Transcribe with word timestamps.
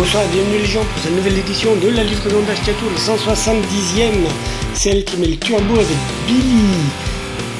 Bonsoir 0.00 0.22
et 0.22 0.28
bienvenue 0.34 0.56
les 0.60 0.64
gens 0.64 0.80
pour 0.80 1.02
cette 1.02 1.14
nouvelle 1.14 1.36
édition 1.36 1.76
de 1.76 1.88
la 1.88 2.02
livraison 2.02 2.40
d'Ashkatou, 2.40 2.86
le 2.88 2.96
170e, 2.96 4.30
celle 4.72 5.04
qui 5.04 5.18
met 5.18 5.26
le 5.26 5.36
turbo 5.36 5.74
avec 5.74 5.98
Billy. 6.26 6.72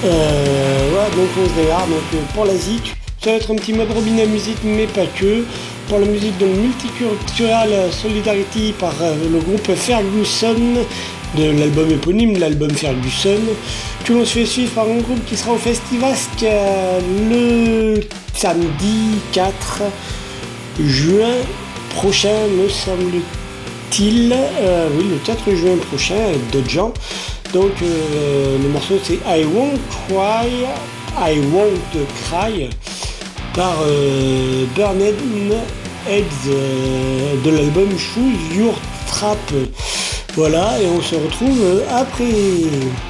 Euh, 0.07 0.89
voilà, 0.91 1.11
donc 1.11 1.29
on 1.37 1.47
se 1.47 1.55
démarre 1.63 1.87
donc, 1.87 1.99
euh, 2.15 2.33
pour 2.33 2.47
la 2.47 2.55
ZIC. 2.55 2.95
Ça 3.23 3.33
va 3.33 3.37
être 3.37 3.51
un 3.51 3.57
petit 3.57 3.75
mode 3.75 3.93
robinet 3.93 4.25
musique, 4.25 4.57
mais 4.65 4.87
pas 4.87 5.05
que. 5.05 5.45
Pour 5.91 5.99
la 5.99 6.07
musique 6.07 6.39
de 6.39 6.47
Multicultural 6.47 7.93
Solidarity 7.93 8.73
par 8.73 8.95
euh, 9.03 9.17
le 9.31 9.39
groupe 9.41 9.75
Ferguson 9.75 10.87
de 11.37 11.45
l'album 11.45 11.91
éponyme, 11.91 12.39
l'album 12.39 12.71
Ferguson, 12.71 13.43
que 14.07 14.15
l'on 14.15 14.25
se 14.25 14.39
fait 14.39 14.47
suivre 14.47 14.73
par 14.73 14.89
un 14.89 15.01
groupe 15.01 15.23
qui 15.27 15.37
sera 15.37 15.53
au 15.53 15.59
Festivasque 15.59 16.43
euh, 16.45 17.01
le 17.29 18.01
samedi 18.35 19.19
4 19.33 19.83
juin 20.83 21.37
prochain, 21.91 22.47
me 22.49 22.69
semble-t-il. 22.69 24.33
Euh, 24.33 24.89
oui, 24.97 25.05
le 25.11 25.17
4 25.25 25.55
juin 25.55 25.77
prochain, 25.89 26.33
d'autres 26.53 26.71
gens. 26.71 26.93
Donc, 27.53 27.73
euh, 27.83 28.59
le 28.63 28.69
morceau 28.69 28.99
c'est 29.03 29.19
I 29.27 29.45
Won't 29.45 29.79
Cry, 30.09 30.67
I 31.19 31.39
Won't 31.53 32.07
Cry, 32.25 32.71
par 33.55 33.77
euh, 33.83 34.65
Burned 34.77 35.55
Eggs 36.09 36.25
euh, 36.49 37.35
de 37.45 37.51
l'album 37.51 37.89
Choose 37.99 38.57
Your 38.57 38.75
Trap. 39.09 39.39
Voilà, 40.35 40.81
et 40.81 40.87
on 40.87 41.03
se 41.03 41.17
retrouve 41.17 41.83
après. 41.91 43.10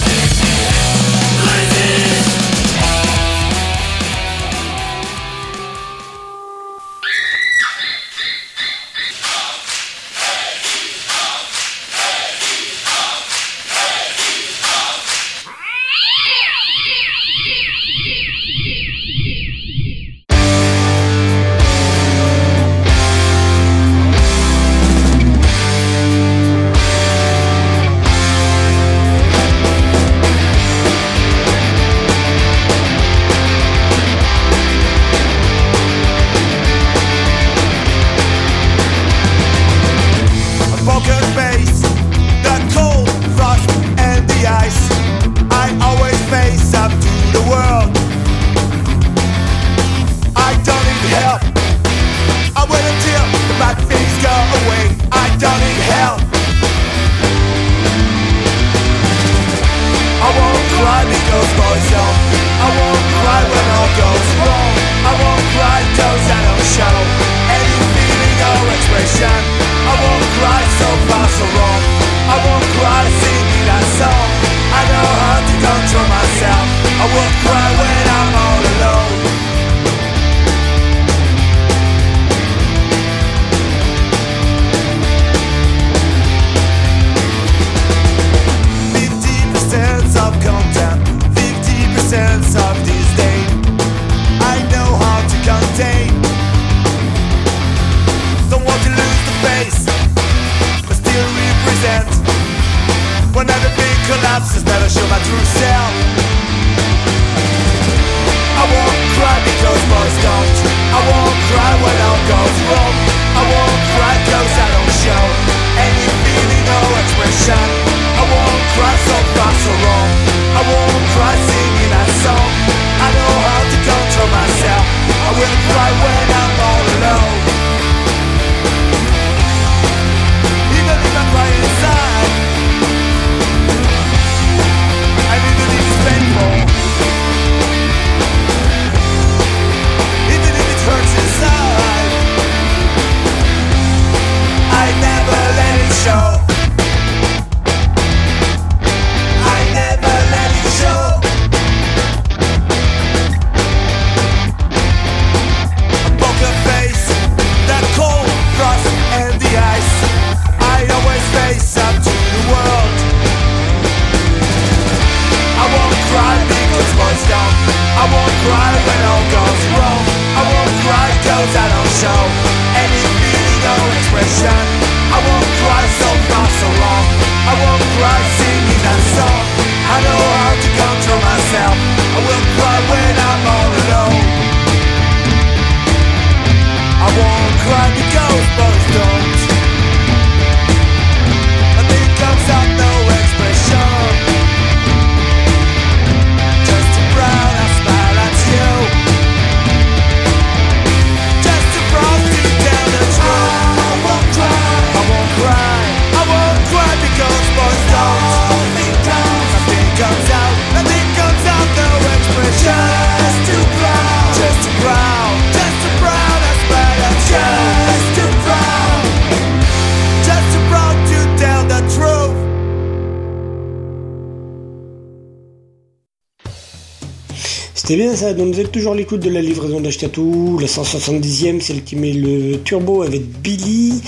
Donc 228.11 228.53
vous 228.53 228.59
êtes 228.59 228.73
toujours 228.73 228.91
à 228.91 228.95
l'écoute 228.95 229.21
de 229.21 229.29
la 229.29 229.41
livraison 229.41 229.79
d'Achetatou, 229.79 230.59
la 230.59 230.67
170e, 230.67 231.61
celle 231.61 231.81
qui 231.81 231.95
met 231.95 232.11
le 232.11 232.57
turbo 232.57 233.03
avec 233.03 233.21
Billy. 233.41 234.01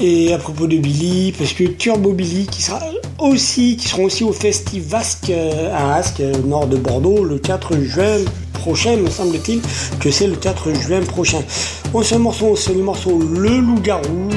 Et 0.00 0.32
à 0.32 0.38
propos 0.38 0.66
de 0.66 0.78
Billy, 0.78 1.32
parce 1.36 1.52
que 1.52 1.64
Turbo 1.64 2.12
Billy 2.12 2.46
qui 2.46 2.62
sera 2.62 2.80
aussi, 3.18 3.76
qui 3.76 3.86
seront 3.86 4.04
aussi 4.04 4.24
au 4.24 4.32
Festivasque 4.32 5.28
euh, 5.28 5.70
à 5.74 6.00
euh, 6.20 6.32
nord 6.46 6.66
de 6.66 6.78
Bordeaux, 6.78 7.22
le 7.22 7.38
4 7.38 7.76
juin 7.82 8.16
prochain, 8.54 8.96
me 8.96 9.10
semble-t-il, 9.10 9.60
que 10.00 10.10
c'est 10.10 10.26
le 10.26 10.36
4 10.36 10.72
juin 10.74 11.02
prochain. 11.02 11.42
Bon, 11.92 12.02
ce 12.02 12.14
morceau, 12.14 12.56
c'est 12.56 12.72
le 12.72 12.82
morceau 12.82 13.18
Le 13.18 13.58
Loup-Garou 13.58 14.30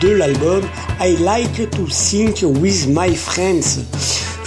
de 0.00 0.08
l'album 0.08 0.62
I 1.00 1.16
Like 1.22 1.70
to 1.70 1.84
Think 1.86 2.42
with 2.60 2.86
My 2.88 3.14
Friends. 3.14 3.80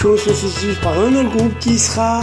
On 0.04 0.16
se 0.16 0.32
suivi 0.34 0.76
par 0.82 0.96
un 1.00 1.16
autre 1.16 1.36
groupe 1.36 1.58
qui 1.58 1.80
sera 1.80 2.20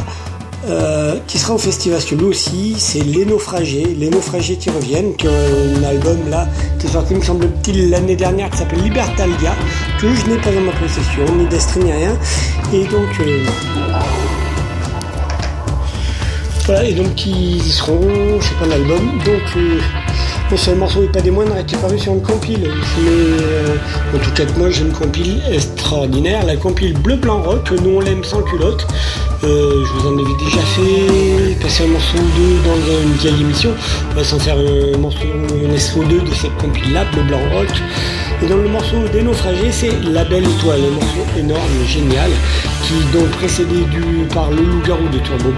euh, 0.69 1.17
qui 1.27 1.37
sera 1.37 1.55
au 1.55 1.57
festival 1.57 1.99
lui 2.11 2.25
aussi, 2.25 2.75
c'est 2.77 3.03
Les 3.03 3.25
Naufragés, 3.25 3.95
Les 3.97 4.09
Naufragés 4.09 4.55
qui 4.55 4.69
reviennent, 4.69 5.13
qui 5.15 5.27
ont 5.27 5.31
un 5.31 5.83
album 5.83 6.17
là 6.29 6.47
qui 6.79 6.87
est 6.87 6.91
sorti 6.91 7.15
me 7.15 7.21
semble-t-il 7.21 7.89
l'année 7.89 8.15
dernière 8.15 8.49
qui 8.49 8.57
s'appelle 8.57 8.81
Libertalia, 8.81 9.55
que 9.99 10.13
je 10.13 10.25
n'ai 10.27 10.37
pas 10.37 10.51
dans 10.51 10.61
ma 10.61 10.71
possession, 10.71 11.25
ni 11.37 11.45
d'estrie 11.47 11.81
ni 11.81 11.91
rien, 11.91 12.17
et 12.71 12.85
donc 12.85 13.09
euh, 13.19 13.45
voilà, 16.65 16.85
et 16.85 16.93
donc 16.93 17.25
ils 17.25 17.57
y 17.57 17.71
seront, 17.71 18.39
je 18.39 18.47
sais 18.47 18.55
pas 18.55 18.65
l'album, 18.67 19.19
donc 19.25 19.57
euh, 19.57 19.79
bon, 20.53 20.57
ce 20.57 20.71
morceau 20.71 21.01
n'est 21.01 21.07
pas 21.07 21.21
des 21.21 21.31
moindres, 21.31 21.55
est 21.57 21.81
paru 21.81 21.97
sur 21.97 22.13
une 22.13 22.21
compile, 22.21 22.61
mais 22.61 23.09
euh, 23.41 23.75
en 24.15 24.19
tout 24.19 24.31
cas 24.31 24.43
moi 24.57 24.69
j'ai 24.69 24.81
une 24.81 24.91
compile 24.91 25.41
extraordinaire, 25.51 26.45
la 26.45 26.55
compile 26.55 26.93
Bleu 26.93 27.15
Blanc 27.15 27.41
Rock, 27.41 27.71
nous 27.83 27.97
on 27.97 27.99
l'aime 27.99 28.23
sans 28.23 28.41
culotte, 28.43 28.85
euh, 29.43 29.83
je 29.83 29.91
vous 29.93 30.07
en 30.07 30.13
avais 30.13 30.37
déjà 30.37 30.61
fait 30.61 31.55
passer 31.59 31.85
un 31.85 31.87
morceau 31.87 32.17
ou 32.17 32.39
deux 32.39 32.69
dans 32.69 33.01
une 33.01 33.13
vieille 33.13 33.41
émission. 33.41 33.71
On 34.11 34.15
va 34.15 34.23
s'en 34.23 34.39
faire 34.39 34.55
un 34.57 34.97
morceau, 34.97 35.17
un 35.25 35.75
SO2 35.75 36.23
de 36.23 36.33
cette 36.33 36.55
compile-là, 36.57 37.05
Bleu 37.11 37.23
Blanc 37.23 37.41
Rock. 37.53 37.71
Et 38.41 38.47
dans 38.47 38.57
le 38.57 38.69
morceau 38.69 38.97
des 39.11 39.21
naufragés, 39.21 39.71
c'est 39.71 39.91
La 40.03 40.23
Belle 40.23 40.45
Étoile, 40.45 40.79
un 40.79 40.93
morceau 40.93 41.25
énorme, 41.37 41.85
génial, 41.87 42.31
qui 42.83 42.93
est 42.93 43.19
donc 43.19 43.29
précédé 43.31 43.81
du, 43.91 44.25
par 44.33 44.49
le 44.51 44.61
loup-garou 44.61 45.09
de 45.09 45.19
Turbo 45.19 45.51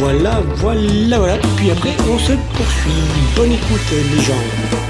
voilà, 0.00 0.40
voilà, 0.56 1.18
voilà. 1.18 1.36
Puis 1.56 1.70
après, 1.70 1.94
on 2.10 2.18
se 2.18 2.32
poursuit. 2.32 2.90
Bonne 3.36 3.52
écoute, 3.52 3.80
les 3.92 4.22
gens. 4.22 4.89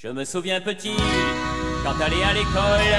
Je 0.00 0.06
me 0.06 0.24
souviens 0.24 0.60
petit, 0.60 0.96
quand 1.82 1.94
t'allais 1.98 2.22
à 2.22 2.32
l'école, 2.32 2.94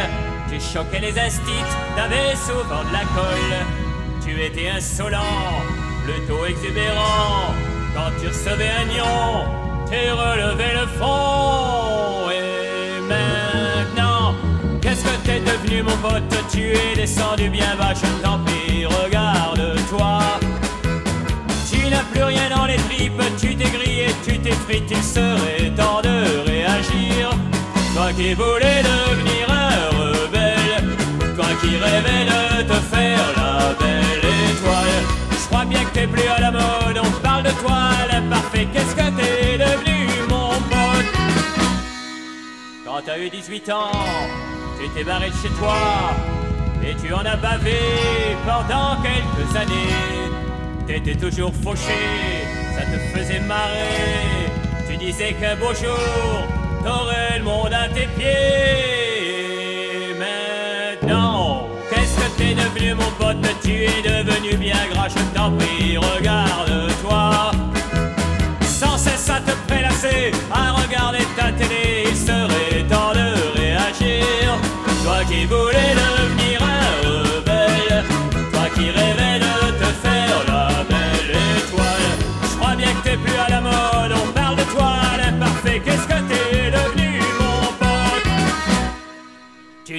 tu 0.49 0.59
choquais 0.59 0.99
les 0.99 1.17
instits, 1.17 1.71
t'avais 1.95 2.35
souvent 2.35 2.83
de 2.83 2.91
la 2.91 3.05
colle. 3.15 3.55
Tu 4.21 4.43
étais 4.43 4.69
insolent, 4.69 5.63
plutôt 6.03 6.45
exubérant. 6.45 7.55
Quand 7.95 8.11
tu 8.19 8.27
recevais 8.27 8.71
un 8.81 8.85
nion, 8.93 9.45
tu 9.89 10.11
relevais 10.11 10.73
le 10.73 10.87
front. 10.97 12.29
Et 12.31 12.99
maintenant, 13.07 14.35
qu'est-ce 14.81 15.05
que 15.05 15.25
t'es 15.25 15.39
devenu, 15.39 15.83
mon 15.83 15.95
pote? 16.05 16.23
Tu 16.51 16.73
es 16.73 16.95
descendu 16.97 17.49
bien 17.49 17.77
bas, 17.77 17.93
je 17.93 18.21
t'en 18.21 18.39
prie, 18.39 18.85
regarde-toi. 18.85 20.18
Plus 22.19 22.25
rien 22.25 22.49
dans 22.53 22.65
les 22.65 22.75
tripes, 22.75 23.21
tu 23.39 23.55
t'es 23.55 23.69
grillé, 23.69 24.07
tu 24.25 24.37
t'es 24.39 24.51
frite, 24.51 24.91
il 24.91 25.01
serait 25.01 25.71
temps 25.77 26.01
de 26.01 26.45
réagir. 26.45 27.29
Toi 27.95 28.11
qui 28.11 28.33
voulais 28.33 28.83
devenir 28.83 29.49
un 29.49 29.97
rebelle, 29.97 30.97
toi 31.37 31.45
qui 31.61 31.77
rêvais 31.77 32.25
de 32.25 32.63
te 32.63 32.73
faire 32.93 33.25
la 33.37 33.73
belle 33.79 34.25
étoile. 34.51 34.99
Je 35.31 35.47
crois 35.47 35.63
bien 35.63 35.81
que 35.85 35.93
t'es 35.93 36.07
plus 36.07 36.27
à 36.27 36.41
la 36.41 36.51
mode, 36.51 36.99
on 37.01 37.21
parle 37.21 37.43
de 37.43 37.51
toi, 37.51 37.79
l'imparfait, 38.11 38.67
qu'est-ce 38.73 38.95
que 38.97 39.09
t'es 39.17 39.57
devenu, 39.57 40.09
mon 40.27 40.49
pote? 40.49 41.13
Quand 42.85 43.01
t'as 43.05 43.17
eu 43.17 43.29
18 43.29 43.69
ans, 43.69 43.91
tu 44.77 44.89
t'es 44.89 45.05
barré 45.05 45.29
de 45.29 45.35
chez 45.35 45.53
toi, 45.57 45.77
et 46.83 46.95
tu 47.01 47.13
en 47.13 47.23
as 47.23 47.37
bavé 47.37 47.79
pendant 48.45 49.01
quelques 49.03 49.55
années. 49.55 50.48
T'étais 50.89 51.13
toujours 51.13 51.53
fauché, 51.63 52.01
ça 52.75 52.81
te 52.81 52.97
faisait 53.15 53.41
marrer. 53.41 54.49
Tu 54.89 54.97
disais 54.97 55.33
qu'un 55.39 55.55
beau 55.55 55.71
jour, 55.71 56.47
t'aurais 56.83 57.37
le 57.37 57.43
monde 57.43 57.71
à 57.71 57.87
tes 57.89 58.07
pieds. 58.17 60.15
Maintenant, 60.17 61.67
qu'est-ce 61.91 62.15
que 62.15 62.29
t'es 62.39 62.55
devenu, 62.55 62.95
mon 62.95 63.11
pote? 63.19 63.37
Tu 63.61 63.83
es 63.83 64.01
devenu 64.01 64.57
bien 64.57 64.79
gras, 64.91 65.09
je 65.09 65.21
t'en 65.37 65.51
prie, 65.51 65.95
regarde-toi. 65.95 67.51
Sans 68.63 68.97
cesse 68.97 69.29
à 69.29 69.41
te 69.41 69.51
prélasser, 69.67 70.31
à 70.51 70.71
regarder 70.71 71.23
ta 71.37 71.51
télé, 71.51 72.05
il 72.09 72.17
serait 72.17 72.83
temps 72.89 73.13
de 73.13 73.59
réagir. 73.59 74.57
Toi 75.03 75.23
qui 75.29 75.45
voulais 75.45 75.93
devenir 75.93 76.18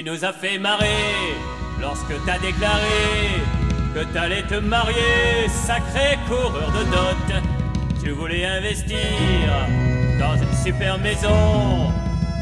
Nous 0.03 0.25
as 0.25 0.33
fait 0.33 0.57
marrer 0.57 1.35
lorsque 1.79 2.13
t'as 2.25 2.39
déclaré 2.39 3.43
que 3.93 4.03
t'allais 4.11 4.41
te 4.41 4.55
marier, 4.55 5.47
sacré 5.47 6.17
coureur 6.27 6.71
de 6.71 6.83
dot. 6.85 7.43
Tu 8.03 8.09
voulais 8.09 8.45
investir 8.45 8.97
dans 10.19 10.35
une 10.37 10.53
super 10.63 10.97
maison 10.97 11.91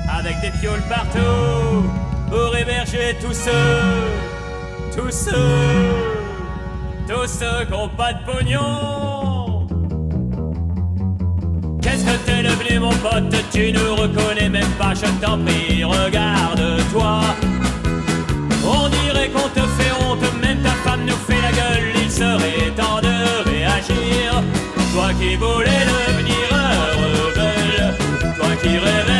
avec 0.09 0.39
des 0.39 0.51
pioles 0.59 0.83
partout 0.87 1.89
pour 2.29 2.55
héberger 2.55 3.17
tous 3.21 3.33
ceux, 3.33 4.95
tous 4.95 5.11
ceux, 5.11 5.33
tous 7.09 7.27
ceux 7.27 7.65
qui 7.65 7.73
ont 7.73 7.89
pas 7.89 8.13
de 8.13 8.23
pognon. 8.23 9.38
Qu'est-ce 11.81 12.05
que 12.05 12.17
t'es 12.25 12.43
devenu 12.43 12.79
mon 12.79 12.89
pote? 12.89 13.35
Tu 13.51 13.71
nous 13.71 13.95
reconnais 13.95 14.49
même 14.49 14.71
pas, 14.77 14.93
je 14.93 15.07
t'en 15.23 15.37
prie, 15.37 15.83
regarde-toi. 15.83 17.21
On 18.65 18.89
dirait 18.89 19.29
qu'on 19.29 19.49
te 19.49 19.61
fait 19.77 19.91
honte, 20.01 20.21
même 20.41 20.61
ta 20.61 20.71
femme 20.83 21.05
nous 21.05 21.15
fait 21.27 21.41
la 21.41 21.51
gueule, 21.51 21.93
il 22.03 22.11
serait 22.11 22.71
temps 22.75 22.99
de 23.01 23.49
réagir. 23.49 24.43
Toi 24.93 25.09
qui 25.19 25.35
voulais 25.35 25.85
devenir 25.91 26.49
rebelle, 27.01 27.95
toi 28.37 28.55
qui 28.61 28.77
rêvais 28.77 29.18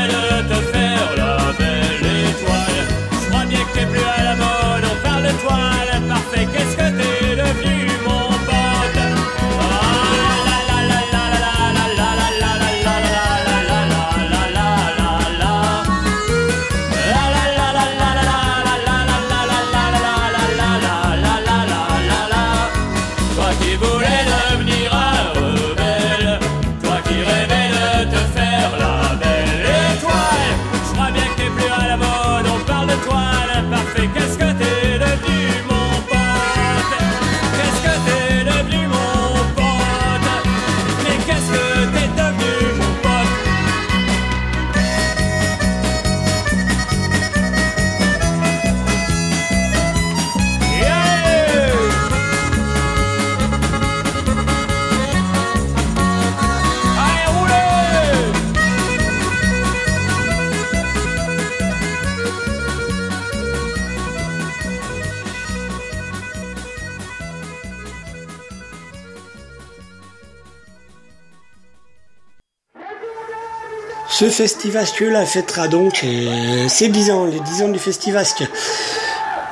Ce 74.40 74.44
festivasque-là 74.44 75.26
fêtera 75.26 75.68
donc 75.68 76.00
euh, 76.06 76.70
ses 76.70 76.88
10 76.88 77.12
ans, 77.12 77.26
les 77.26 77.42
10 77.42 77.64
ans 77.64 77.68
du 77.68 77.78
festivasque. 77.78 78.42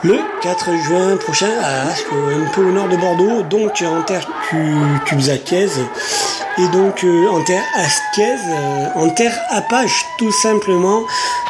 Le 0.02 0.18
4 0.42 0.70
juin 0.86 1.18
prochain 1.18 1.50
à 1.62 1.82
un 1.90 2.46
peu 2.54 2.62
au 2.62 2.72
nord 2.72 2.88
de 2.88 2.96
Bordeaux, 2.96 3.42
donc 3.42 3.84
en 3.86 4.02
terre 4.04 4.26
cu- 4.50 4.78
cubzacaise 5.06 5.82
et 6.58 6.68
donc 6.70 7.04
euh, 7.04 7.28
en 7.28 7.44
terre 7.44 7.64
ascaise, 7.76 8.40
euh, 8.48 8.86
en 8.96 9.10
terre 9.10 9.38
apache 9.50 10.06
tout 10.18 10.32
simplement. 10.32 11.02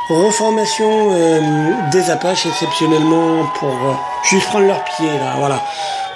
Reformation 0.10 1.10
euh, 1.12 1.40
des 1.92 2.10
apaches 2.10 2.48
exceptionnellement 2.48 3.46
pour 3.60 3.70
euh, 3.70 3.94
juste 4.32 4.48
prendre 4.48 4.66
leurs 4.66 4.84
pieds 4.84 5.06
là, 5.20 5.36
voilà. 5.38 5.62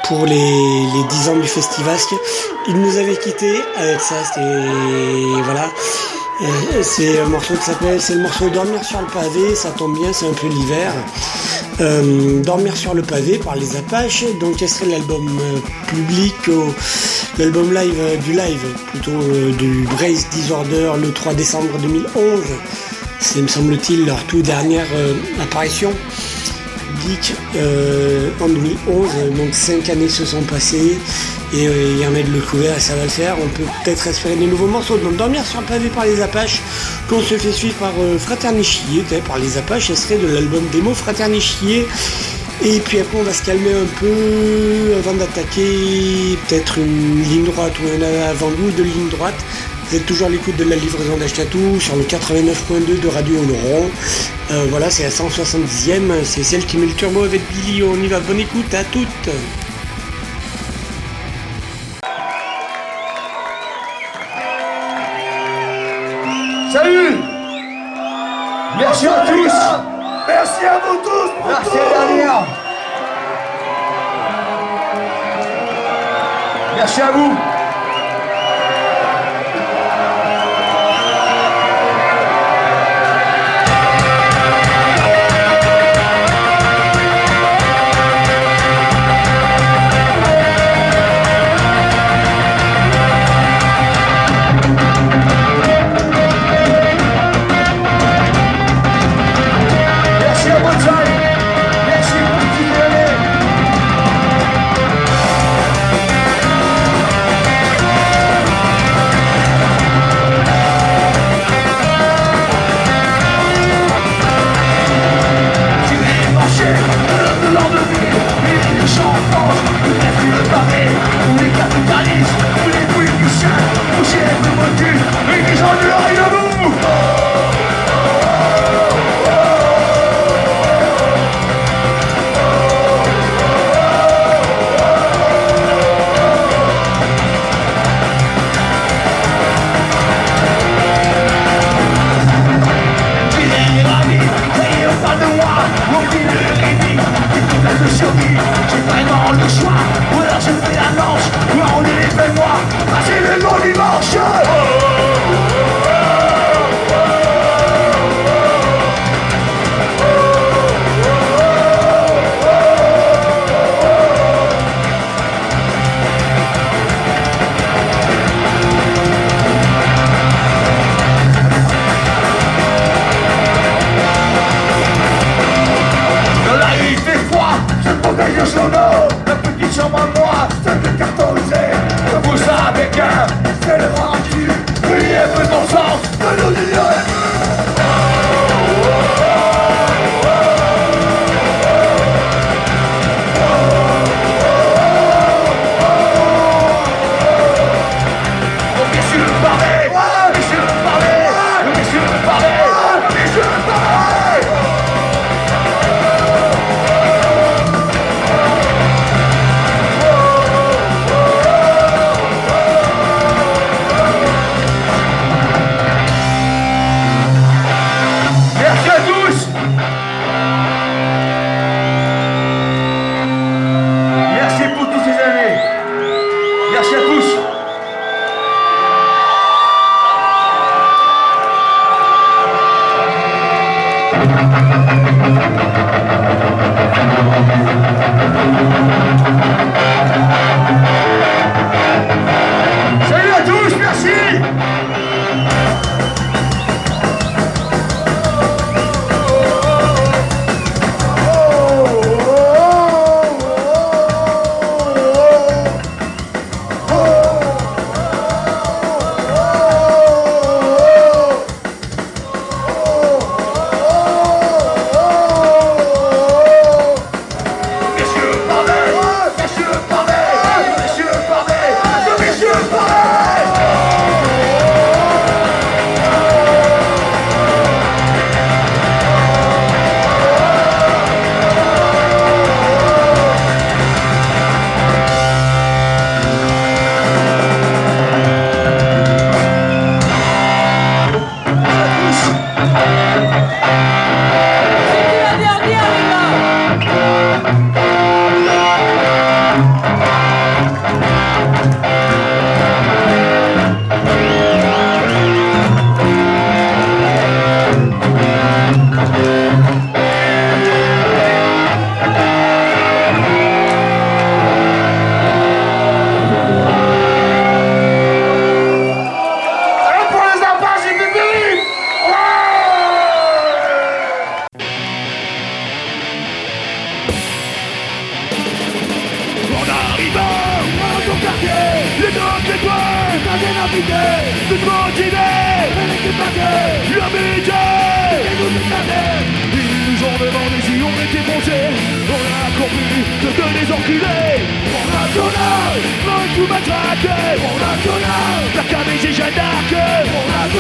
Pour 0.06 0.26
les, 0.26 0.34
les 0.36 1.04
10 1.08 1.30
ans 1.30 1.36
du 1.36 1.48
festivasque. 1.48 2.16
Ils 2.68 2.82
nous 2.82 2.98
avaient 2.98 3.18
quittés 3.18 3.62
avec 3.78 4.02
ça, 4.02 4.16
c'était 4.26 5.44
voilà. 5.44 5.70
C'est 6.82 7.20
un 7.20 7.28
morceau 7.28 7.54
qui 7.56 7.64
s'appelle, 7.64 8.02
c'est 8.02 8.16
le 8.16 8.22
morceau 8.22 8.50
Dormir 8.50 8.84
sur 8.84 9.00
le 9.00 9.08
pavé, 9.08 9.54
ça 9.54 9.70
tombe 9.70 9.96
bien, 9.96 10.12
c'est 10.12 10.28
un 10.28 10.34
peu 10.34 10.48
l'hiver. 10.48 10.92
Euh, 11.80 12.42
Dormir 12.42 12.76
sur 12.76 12.96
le 12.96 13.04
pavé 13.04 13.38
par 13.38 13.56
les 13.56 13.76
Apaches, 13.76 14.26
donc 14.40 14.60
extrait 14.62 14.88
de 14.88 14.92
l'album 14.92 15.28
euh, 15.28 15.60
public, 15.88 16.34
l'album 17.38 17.72
live 17.72 17.96
euh, 18.00 18.18
du 18.18 18.32
live, 18.32 18.66
plutôt 18.88 19.20
du 19.60 19.88
Brace 19.92 20.30
Disorder 20.32 20.94
le 21.00 21.12
3 21.12 21.36
décembre 21.36 21.78
2011. 21.80 22.42
C'est, 23.20 23.42
me 23.42 23.48
semble-t-il, 23.48 24.06
leur 24.08 24.24
tout 24.24 24.42
dernière 24.42 24.88
apparition 25.40 25.94
publique 26.88 27.36
en 28.42 28.48
2011. 28.48 29.10
Donc 29.38 29.54
cinq 29.54 29.90
années 29.90 30.10
se 30.10 30.26
sont 30.26 30.42
passées 30.42 30.98
et 31.54 31.68
euh, 31.68 31.92
il 31.92 32.00
y 32.00 32.08
en 32.08 32.16
a 32.16 32.22
de 32.22 32.32
le 32.32 32.40
couvert 32.40 32.78
et 32.78 32.80
ça 32.80 32.96
va 32.96 33.04
le 33.04 33.10
faire. 33.10 33.36
On 33.42 33.48
peut 33.50 33.64
peut-être 33.84 34.08
espérer 34.08 34.36
des 34.36 34.46
nouveaux 34.46 34.68
morceaux. 34.68 34.98
Donc 34.98 35.16
dormir 35.18 35.46
sur 35.46 35.62
le 35.62 35.68
pavé 35.68 35.90
par 35.90 36.06
les 36.06 36.22
Apaches, 36.22 36.62
qu'on 37.10 37.22
se 37.22 37.38
fait 37.38 37.52
suivre 37.52 37.76
par 37.76 37.94
euh, 38.00 38.18
Fraternichier, 38.18 39.04
par 39.28 39.38
les 39.38 39.58
Apaches, 39.58 39.90
extrait 39.90 40.18
de 40.18 40.28
l'album 40.28 40.64
démo 40.72 40.94
Fraternichier. 40.94 41.88
Et 42.64 42.80
puis 42.80 43.00
après 43.00 43.18
on 43.18 43.24
va 43.24 43.34
se 43.34 43.44
calmer 43.44 43.74
un 43.74 43.88
peu 44.00 44.96
avant 45.00 45.16
d'attaquer 45.16 46.38
peut-être 46.48 46.78
une 46.78 47.24
ligne 47.24 47.46
droite 47.46 47.74
ou 47.80 47.88
un 47.88 48.30
avant-goût 48.30 48.72
de 48.72 48.84
ligne 48.84 49.10
droite. 49.10 49.34
Vous 49.90 49.98
êtes 49.98 50.06
toujours 50.06 50.28
à 50.28 50.30
l'écoute 50.30 50.56
de 50.56 50.64
la 50.64 50.76
livraison 50.76 51.18
d'Achetatou 51.18 51.80
sur 51.82 51.96
le 51.96 52.04
89.2 52.04 53.02
de 53.02 53.08
Radio 53.10 53.36
Oloron. 53.40 53.90
Euh, 54.52 54.66
voilà, 54.70 54.90
c'est 54.90 55.04
la 55.04 55.10
170e, 55.10 56.24
c'est 56.24 56.44
celle 56.44 56.66
qui 56.66 56.78
met 56.78 56.86
le 56.86 56.94
turbo 56.94 57.24
avec 57.24 57.42
Billy. 57.52 57.84
On 57.84 58.02
y 58.02 58.08
va, 58.08 58.20
bonne 58.22 58.40
écoute 58.40 58.74
à 58.74 58.84
toutes. 58.86 59.30
Merci 68.82 69.08
à 69.08 69.26
tous. 69.28 69.54
Merci 70.28 70.66
à 70.66 70.80
vous 70.80 70.98
tous. 71.04 71.32
Merci 71.48 71.78
Daniel, 71.94 72.30
Merci 76.76 77.02
à 77.02 77.12
vous. 77.12 77.51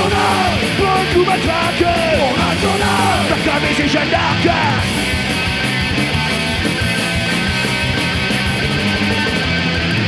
journal 0.01 0.51
Pour 0.77 1.01
tout 1.13 1.25
matraque 1.25 1.85
Pour 2.17 2.33
un 2.47 2.55
journal 2.63 3.17
T'as 3.29 3.73
ces 3.77 3.87
Jeanne 3.87 4.09
d'Arc 4.09 4.45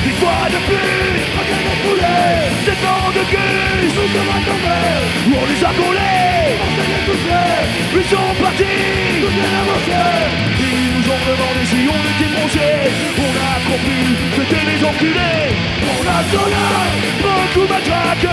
Une 0.06 0.17
fois 0.21 0.45
de 0.53 0.60
plus 0.67 1.15
Regardez 1.39 1.77
couler 1.84 2.32
Ces 2.65 2.77
bancs 2.84 3.13
de 3.17 3.23
cul 3.32 3.89
Sous 3.93 4.01
le 4.01 4.21
tomber 4.47 4.86
On 5.27 5.45
les 5.49 5.63
a 5.63 5.71
collés 5.79 6.53
On 6.63 6.69
s'est 6.75 6.89
les 6.91 7.99
Ils 7.99 8.10
sont 8.10 8.34
partis 8.41 8.79
Tout 9.21 9.34
est 9.41 9.56
avancé 9.62 10.53
si 11.66 11.88
on. 11.88 12.04
On 12.46 13.32
a 13.40 13.56
compris, 13.72 14.16
c'était 14.36 14.66
les 14.66 14.86
enculés. 14.86 15.56
Mon 15.82 16.04
national, 16.04 16.92
beaucoup 17.22 17.68
matraque. 17.68 18.28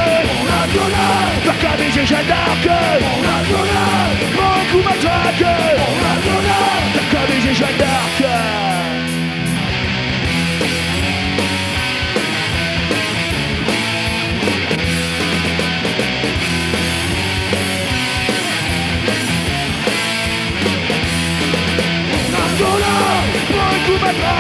Et 1.80 2.06
Jeanne 2.06 2.26
d'Arc. 2.26 2.68
Mon 3.00 3.22
national, 3.22 4.10
beaucoup 4.34 4.82
matraque. 4.82 5.44
Barcade 6.94 7.30
et 7.30 7.54
Jeanne 7.54 7.76
d'Arc. 7.78 8.89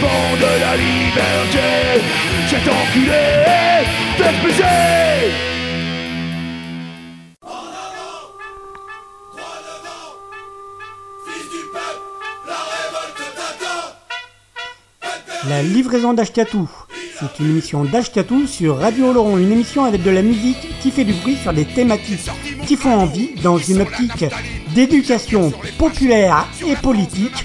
de 0.00 0.60
la 0.60 0.76
liberté. 0.76 1.60
La 15.48 15.62
livraison 15.62 16.14
d'Ashkatou. 16.14 16.70
C'est 17.18 17.38
une 17.40 17.50
émission 17.50 17.84
d'Ashkatou 17.84 18.46
sur 18.46 18.78
Radio 18.78 19.12
Laurent, 19.12 19.36
une 19.36 19.52
émission 19.52 19.84
avec 19.84 20.02
de 20.02 20.10
la 20.10 20.22
musique 20.22 20.78
qui 20.80 20.90
fait 20.90 21.04
du 21.04 21.12
bruit 21.12 21.36
sur 21.36 21.52
des 21.52 21.66
thématiques 21.66 22.30
qui 22.66 22.76
font 22.76 22.94
envie 22.94 23.34
dans 23.42 23.58
une 23.58 23.82
optique 23.82 24.24
d'éducation 24.74 25.52
populaire 25.76 26.46
et 26.66 26.76
politique, 26.76 27.44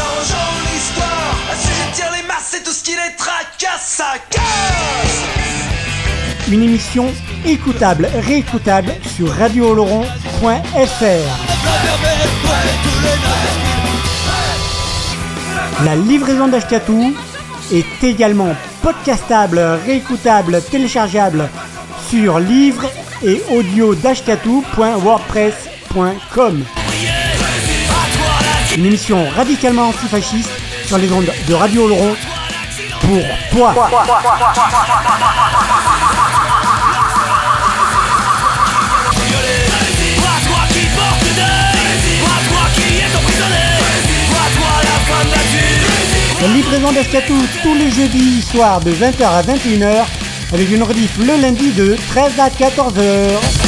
Une 6.51 6.63
émission 6.63 7.05
écoutable, 7.45 8.09
réécoutable 8.13 8.93
sur 9.15 9.29
radiooloron.fr. 9.29 10.05
La 15.85 15.95
livraison 15.95 16.47
d'Ashkatou 16.47 17.13
est 17.71 18.03
également 18.03 18.55
podcastable, 18.81 19.59
réécoutable, 19.85 20.63
téléchargeable 20.63 21.47
sur 22.09 22.39
livre 22.39 22.89
et 23.23 23.43
audio 23.51 23.93
d'ashkatou.wordpress.com. 23.95 26.63
Une 28.77 28.85
émission 28.85 29.29
radicalement 29.29 29.89
antifasciste 29.89 30.49
sur 30.85 30.97
les 30.97 31.11
ondes 31.11 31.29
de 31.47 31.53
Radio 31.53 31.87
Laurent 31.87 32.15
pour 33.01 33.25
toi. 33.51 33.73
Toi, 33.73 33.89
toi 40.45 40.61
qui 40.69 40.85
porte 40.95 41.27
deuil 41.35 42.19
Toi, 42.19 42.35
toi 42.49 42.63
qui 42.75 42.87
es 42.97 43.11
emprisonné 43.15 43.65
Toi, 44.29 44.43
toi 44.55 44.73
la 44.83 44.97
fin 45.07 45.21
de 45.25 45.31
la 45.31 45.43
vie 45.51 46.41
La 46.41 46.47
livraison 46.47 46.91
d'Ashkatou 46.91 47.39
tous 47.63 47.75
les 47.75 47.91
jeudis 47.91 48.41
soirs 48.41 48.79
de 48.81 48.91
20h 48.91 49.23
à 49.23 49.41
21h 49.41 50.05
avec 50.53 50.69
une 50.69 50.83
rediff 50.83 51.17
le 51.17 51.41
lundi 51.41 51.71
de 51.71 51.95
13 52.09 52.39
à 52.39 52.49
14h. 52.49 53.60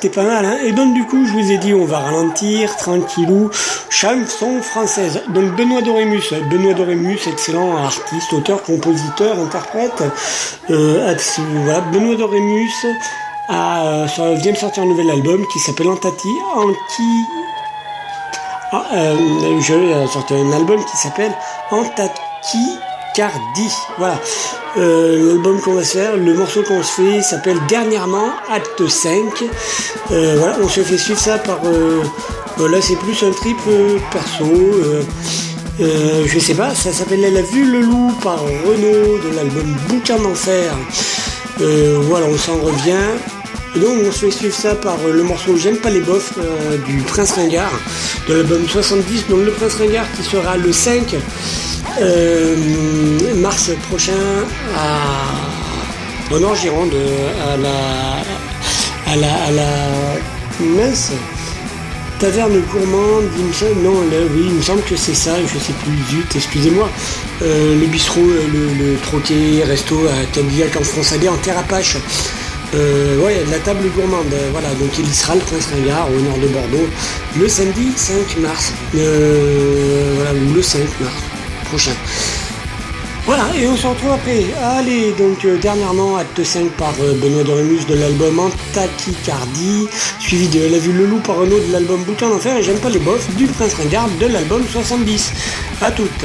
C'était 0.00 0.14
pas 0.14 0.26
mal. 0.26 0.44
Hein 0.44 0.58
et 0.64 0.72
donc 0.72 0.94
du 0.94 1.04
coup, 1.04 1.26
je 1.26 1.32
vous 1.32 1.50
ai 1.52 1.58
dit, 1.58 1.74
on 1.74 1.84
va 1.84 1.98
ralentir, 1.98 2.74
tranquillou, 2.76 3.50
chanson 3.90 4.62
française. 4.62 5.22
Donc 5.28 5.54
Benoît 5.56 5.82
Dorémus, 5.82 6.32
Benoît 6.50 6.74
Dorémus, 6.74 7.18
excellent 7.26 7.76
artiste, 7.76 8.32
auteur, 8.32 8.62
compositeur, 8.62 9.38
interprète. 9.38 10.02
Euh, 10.70 11.14
Benoît 11.92 12.16
Dorémus 12.16 12.86
a, 13.48 13.84
euh, 13.84 14.34
vient 14.36 14.52
de 14.52 14.56
sortir 14.56 14.84
un 14.84 14.86
nouvel 14.86 15.10
album 15.10 15.44
qui 15.52 15.58
s'appelle 15.58 15.88
Antati, 15.88 16.28
Anti... 16.54 17.24
Ah, 18.72 18.84
euh, 18.94 19.16
je 19.60 19.74
vais 19.74 20.06
sortir 20.06 20.36
un 20.36 20.52
album 20.52 20.82
qui 20.84 20.96
s'appelle 20.96 21.32
Antati 21.72 22.78
Cardi. 23.14 23.68
Voilà. 23.98 24.20
Euh, 24.76 25.32
L'album 25.32 25.60
qu'on 25.60 25.74
va 25.74 25.84
se 25.84 25.98
faire, 25.98 26.16
le 26.16 26.34
morceau 26.34 26.62
qu'on 26.62 26.82
se 26.82 26.92
fait 26.92 27.22
s'appelle 27.22 27.58
Dernièrement, 27.68 28.30
Acte 28.50 28.86
5. 28.86 29.44
Euh, 30.12 30.36
voilà, 30.38 30.56
on 30.62 30.68
se 30.68 30.80
fait 30.80 30.98
suivre 30.98 31.18
ça 31.18 31.38
par. 31.38 31.58
Euh, 31.64 32.02
là, 32.68 32.80
c'est 32.80 32.96
plus 32.96 33.22
un 33.22 33.32
trip 33.32 33.58
euh, 33.68 33.98
perso. 34.12 34.52
je 35.78 36.38
sais 36.38 36.54
pas, 36.54 36.74
ça 36.74 36.92
s'appelle 36.92 37.24
Elle 37.24 37.36
a 37.36 37.42
vu 37.42 37.64
le 37.64 37.80
loup 37.80 38.12
par 38.22 38.40
Renault 38.40 39.18
de 39.18 39.34
l'album 39.34 39.76
Bouquin 39.88 40.18
d'enfer. 40.18 40.74
Voilà, 41.58 42.26
on 42.26 42.38
s'en 42.38 42.56
revient. 42.58 43.39
Et 43.76 43.78
donc 43.78 43.98
on 44.04 44.10
se 44.10 44.30
suivre 44.30 44.54
ça 44.54 44.74
par 44.74 44.96
euh, 45.06 45.12
le 45.12 45.22
morceau 45.22 45.56
J'aime 45.56 45.76
pas 45.76 45.90
les 45.90 46.00
bofs 46.00 46.32
euh, 46.38 46.76
du 46.78 46.98
Prince 47.02 47.32
Ringard 47.32 47.72
de 48.28 48.34
l'album 48.34 48.66
70. 48.66 49.28
Donc 49.28 49.44
le 49.44 49.52
Prince 49.52 49.74
Ringard 49.76 50.06
qui 50.16 50.24
sera 50.24 50.56
le 50.56 50.72
5 50.72 51.14
euh, 52.00 52.56
mars 53.36 53.70
prochain 53.88 54.12
à, 54.76 56.38
Nord 56.38 56.56
Gironde 56.56 56.94
à 57.52 57.56
la, 57.56 59.12
à 59.12 59.16
la, 59.16 59.44
à 59.46 59.50
la 59.52 59.68
mince 60.60 61.12
taverne 62.18 62.60
gourmande, 62.70 63.24
il 63.38 63.46
me 63.46 63.52
semble, 63.52 63.80
non, 63.82 64.02
là, 64.02 64.18
oui, 64.30 64.42
il 64.48 64.54
me 64.56 64.60
semble 64.60 64.82
que 64.82 64.94
c'est 64.94 65.14
ça, 65.14 65.36
je 65.40 65.58
sais 65.58 65.72
plus, 65.72 65.96
zut, 66.10 66.36
excusez-moi. 66.36 66.86
Le 67.40 67.86
bistrot, 67.86 68.20
le, 68.20 68.92
le 68.92 68.98
troquet, 68.98 69.64
resto 69.64 69.96
à 70.06 70.26
Cadillac 70.30 70.76
en 70.76 70.84
France 70.84 71.14
en 71.14 71.36
terre 71.38 71.58
Apache. 71.58 71.96
Euh, 72.74 73.18
ouais, 73.24 73.44
la 73.50 73.58
table 73.58 73.88
gourmande, 73.96 74.32
euh, 74.32 74.48
voilà, 74.52 74.68
donc 74.74 74.90
il 74.96 75.08
y 75.08 75.12
sera 75.12 75.34
le 75.34 75.40
Prince 75.40 75.66
Ringard 75.72 76.06
au 76.08 76.20
nord 76.20 76.38
de 76.38 76.46
Bordeaux 76.46 76.88
le 77.36 77.48
samedi 77.48 77.90
5 77.96 78.36
mars, 78.38 78.72
euh, 78.94 80.12
voilà, 80.14 80.32
le 80.32 80.62
5 80.62 80.78
mars 81.00 81.14
prochain. 81.68 81.90
Voilà, 83.26 83.44
et 83.56 83.66
on 83.66 83.76
se 83.76 83.86
retrouve 83.86 84.12
après. 84.12 84.44
Allez, 84.62 85.12
donc 85.18 85.44
euh, 85.44 85.58
dernièrement, 85.58 86.16
acte 86.16 86.42
5 86.42 86.70
par 86.72 86.92
Benoît 87.20 87.42
Doremus 87.42 87.84
de 87.88 87.94
l'album 87.94 88.38
En 88.38 88.50
Tachycardie, 88.72 89.88
suivi 90.20 90.48
de 90.48 90.68
La 90.72 90.78
Vue 90.78 90.92
le 90.92 91.06
Loup 91.06 91.20
par 91.20 91.36
Renault 91.36 91.60
de 91.60 91.72
l'album 91.72 92.02
Bouton 92.04 92.30
d'Enfer 92.30 92.56
et 92.56 92.62
J'aime 92.62 92.78
pas 92.78 92.88
les 92.88 92.98
bofs 93.00 93.28
du 93.36 93.46
Prince 93.46 93.74
Ringard 93.74 94.08
de 94.20 94.26
l'album 94.26 94.62
70. 94.72 95.32
À 95.82 95.90
toutes. 95.90 96.24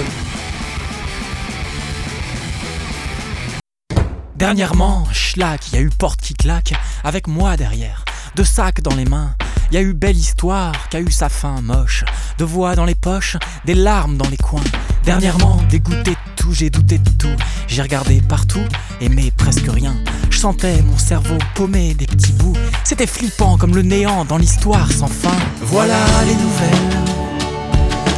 Dernièrement, 4.46 5.08
schlack, 5.12 5.72
y 5.74 5.78
a 5.78 5.82
eu 5.82 5.90
porte 5.90 6.22
qui 6.22 6.36
claque, 6.36 6.76
avec 7.04 7.28
moi 7.28 7.58
derrière, 7.58 8.06
deux 8.36 8.44
sacs 8.44 8.80
dans 8.80 8.94
les 8.94 9.06
mains. 9.06 9.34
Y 9.72 9.78
a 9.78 9.82
eu 9.82 9.96
belle 9.96 10.16
histoire, 10.16 10.88
qui 10.90 10.98
a 10.98 11.00
eu 11.00 11.10
sa 11.10 11.30
fin 11.30 11.62
moche, 11.62 12.06
de 12.38 12.46
voix 12.46 12.76
dans 12.76 12.86
les 12.86 12.94
poches, 12.94 13.38
des 13.66 13.74
larmes 13.74 14.18
dans 14.18 14.30
les 14.30 14.38
coins. 14.38 14.62
Dernièrement, 15.04 15.60
dégoûté 15.72 16.12
de 16.12 16.32
tout, 16.36 16.54
j'ai 16.54 16.70
douté 16.70 17.00
de 17.00 17.10
tout. 17.10 17.36
J'ai 17.68 17.82
regardé 17.82 18.22
partout, 18.22 18.64
aimé 19.02 19.34
presque 19.36 19.68
rien. 19.68 19.96
Je 20.30 20.38
sentais 20.38 20.80
mon 20.84 21.00
cerveau 21.00 21.40
paumé 21.56 21.96
des 21.96 22.06
petits 22.06 22.34
bouts. 22.34 22.56
C'était 22.84 23.08
flippant 23.08 23.58
comme 23.58 23.74
le 23.74 23.82
néant 23.82 24.26
dans 24.26 24.38
l'histoire 24.38 24.92
sans 24.92 25.08
fin. 25.08 25.36
Voilà 25.62 26.06
les 26.28 26.36
nouvelles. 26.36 27.04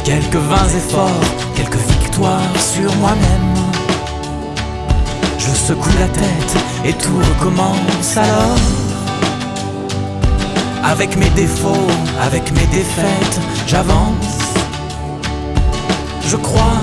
Quelques 0.04 0.36
vains 0.36 0.68
efforts, 0.76 1.54
quelques 1.56 1.88
victoires 1.88 2.60
sur 2.60 2.94
moi-même. 2.96 3.77
Je 5.38 5.50
secoue 5.50 5.96
la 6.00 6.08
tête 6.08 6.56
et 6.84 6.92
tout 6.92 7.16
recommence 7.16 8.16
alors. 8.16 8.58
Avec 10.84 11.16
mes 11.16 11.30
défauts, 11.30 11.86
avec 12.20 12.50
mes 12.52 12.66
défaites, 12.66 13.40
j'avance. 13.66 14.38
Je 16.26 16.36
crois 16.36 16.82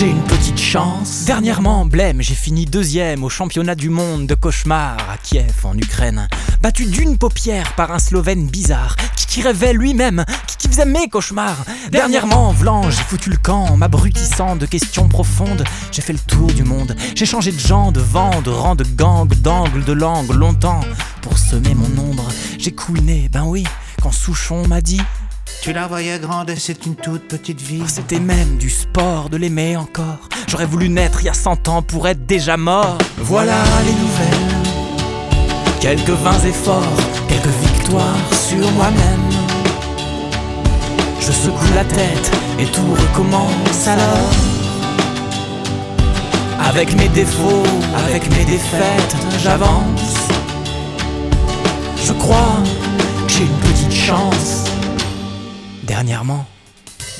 j'ai 0.00 0.08
une 0.08 0.24
petite 0.24 0.58
chance. 0.58 1.24
Dernièrement, 1.26 1.84
blême, 1.84 2.22
j'ai 2.22 2.34
fini 2.34 2.64
deuxième 2.64 3.22
au 3.22 3.28
championnat 3.28 3.74
du 3.74 3.90
monde 3.90 4.26
de 4.26 4.34
cauchemar 4.34 4.96
à 5.10 5.18
Kiev 5.18 5.52
en 5.64 5.76
Ukraine. 5.76 6.26
Battu 6.62 6.86
d'une 6.86 7.18
paupière 7.18 7.74
par 7.74 7.92
un 7.92 7.98
Slovène 7.98 8.46
bizarre 8.46 8.96
qui, 9.14 9.42
rêvait 9.42 9.74
lui-même, 9.74 10.24
qui, 10.46 10.56
qui 10.56 10.68
faisait 10.68 10.86
mes 10.86 11.10
cauchemars. 11.10 11.66
Dernièrement, 11.90 12.50
Vlan, 12.52 12.90
j'ai 12.90 13.02
foutu 13.02 13.28
le 13.28 13.36
camp, 13.36 13.76
m'abrutissant 13.76 14.56
de 14.56 14.64
questions 14.64 15.06
profondes. 15.06 15.64
J'ai 15.92 16.00
fait 16.00 16.14
le 16.14 16.18
tour 16.18 16.46
du 16.46 16.64
monde, 16.64 16.96
j'ai 17.14 17.26
changé 17.26 17.52
de 17.52 17.60
gens, 17.60 17.92
de 17.92 18.00
vent, 18.00 18.40
de 18.40 18.50
rang, 18.50 18.76
de 18.76 18.84
gang, 18.84 19.28
d'angle, 19.28 19.84
de 19.84 19.92
langue, 19.92 20.30
longtemps. 20.30 20.80
Pour 21.20 21.36
semer 21.36 21.74
mon 21.74 22.10
ombre, 22.10 22.26
j'ai 22.58 22.72
couiné, 22.72 23.28
ben 23.30 23.44
oui, 23.44 23.64
quand 24.00 24.12
Souchon 24.12 24.66
m'a 24.66 24.80
dit 24.80 25.02
Tu 25.62 25.72
la 25.72 25.86
voyais 25.86 26.18
grande 26.18 26.50
et 26.50 26.56
c'est 26.56 26.86
une 26.86 26.96
toute 26.96 27.28
petite 27.28 27.60
vie. 27.60 27.80
Oh, 27.82 27.88
C'était 27.88 28.18
même 28.18 28.56
du 28.56 28.70
sport 28.70 29.28
de 29.28 29.36
l'aimer 29.36 29.76
encore. 29.76 30.28
J'aurais 30.48 30.66
voulu 30.66 30.88
naître 30.88 31.20
il 31.20 31.26
y 31.26 31.28
a 31.28 31.34
100 31.34 31.68
ans 31.68 31.82
pour 31.82 32.08
être 32.08 32.24
déjà 32.26 32.56
mort. 32.56 32.96
Voilà 33.18 33.56
les 33.86 33.92
nouvelles. 33.92 34.70
Quelques 35.80 36.10
vains 36.10 36.40
efforts, 36.40 36.82
quelques 37.28 37.46
victoires 37.62 38.16
sur 38.32 38.70
moi-même. 38.72 39.30
Je 41.20 41.32
secoue 41.32 41.74
la 41.74 41.84
tête 41.84 42.30
et 42.58 42.66
tout 42.66 42.92
recommence 42.92 43.86
alors. 43.86 44.30
Avec 46.68 46.94
mes 46.96 47.08
défauts, 47.08 47.62
avec 48.06 48.28
mes 48.36 48.44
défaites, 48.44 49.16
j'avance. 49.42 50.16
Je 52.02 52.12
crois 52.12 52.56
que 53.26 53.32
j'ai 53.32 53.42
une 53.44 53.58
petite 53.58 53.92
chance. 53.92 54.69
Dernièrement. 56.00 56.46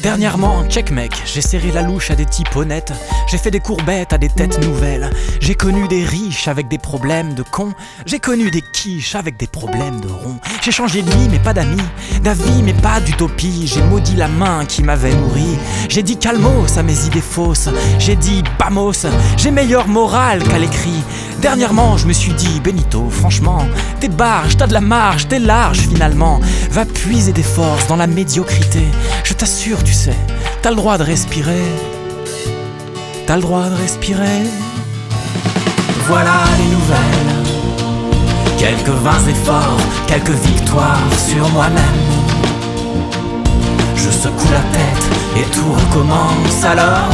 Dernièrement, 0.03 0.65
check 0.67 0.91
mec, 0.91 1.13
j'ai 1.27 1.43
serré 1.43 1.71
la 1.73 1.83
louche 1.83 2.11
à 2.11 2.15
des 2.15 2.25
types 2.25 2.57
honnêtes, 2.57 2.93
j'ai 3.29 3.37
fait 3.37 3.51
des 3.51 3.61
courbettes 3.61 4.15
à 4.15 4.19
des 4.19 4.31
têtes 4.31 4.59
nouvelles, 4.65 5.11
j'ai 5.41 5.55
connu 5.55 5.89
des 5.89 6.05
riches 6.05 6.49
avec 6.49 6.69
des 6.69 6.79
problèmes 6.79 7.35
de 7.35 7.43
cons, 7.43 7.75
j'ai 8.07 8.19
connu 8.19 8.51
des 8.51 8.63
quiches 8.63 9.15
avec 9.15 9.37
des 9.37 9.47
problèmes 9.47 10.01
de 10.01 10.09
ronds, 10.09 10.41
j'ai 10.63 10.71
changé 10.71 11.03
de 11.03 11.11
vie 11.11 11.29
mais 11.31 11.39
pas 11.39 11.53
d'amis, 11.53 11.83
d'avis 12.23 12.63
mais 12.63 12.73
pas 12.73 13.01
d'utopie, 13.01 13.67
j'ai 13.67 13.83
maudit 13.83 14.17
la 14.17 14.29
main 14.29 14.65
qui 14.65 14.83
m'avait 14.83 15.15
nourri, 15.15 15.59
j'ai 15.91 16.03
dit 16.03 16.17
calmos 16.17 16.79
à 16.79 16.83
mes 16.83 17.05
idées 17.05 17.21
fausses, 17.21 17.69
j'ai 17.99 18.17
dit 18.17 18.43
bamos, 18.59 19.07
j'ai 19.37 19.51
meilleur 19.51 19.87
moral 19.87 20.43
qu'à 20.43 20.59
l'écrit, 20.59 21.03
Dernièrement, 21.41 21.97
je 21.97 22.07
me 22.07 22.13
suis 22.13 22.35
dit, 22.35 22.61
Benito, 22.61 23.09
franchement, 23.09 23.65
t'es 23.99 24.09
barge, 24.09 24.59
t'as 24.59 24.67
de 24.67 24.75
la 24.75 24.83
marge, 24.83 25.27
t'es 25.27 25.39
large 25.39 25.79
finalement. 25.79 26.39
Va 26.71 26.85
puiser 26.85 27.33
des 27.33 27.43
forces 27.43 27.87
dans 27.87 27.97
la 27.97 28.07
médiocrité. 28.07 28.83
Je 29.25 29.33
t'assure, 29.33 29.83
tu 29.83 29.89
sais, 29.92 30.16
t'as 30.62 30.70
le 30.70 30.76
droit 30.76 30.98
de 30.98 31.05
respirer. 31.05 31.64
T'as 33.26 33.37
le 33.37 33.42
droit 33.42 33.68
de 33.68 33.74
respirer. 33.74 34.42
Voilà 36.09 36.44
les 36.59 36.70
nouvelles. 36.76 37.46
Quelques 38.59 38.96
vains 39.05 39.26
efforts, 39.29 39.79
quelques 40.07 40.38
victoires 40.46 41.07
sur 41.16 41.48
moi-même. 41.50 42.00
Je 43.96 44.11
secoue 44.11 44.53
la 44.53 44.64
tête 44.76 45.05
et 45.37 45.50
tout 45.55 45.72
recommence 45.72 46.64
alors. 46.64 47.11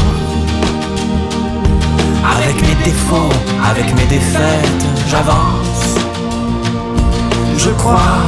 Avec 2.36 2.56
mes 2.62 2.84
défauts, 2.84 3.32
avec 3.64 3.94
mes 3.94 4.06
défaites, 4.06 4.84
j'avance. 5.08 5.96
Je 7.58 7.70
crois 7.70 8.22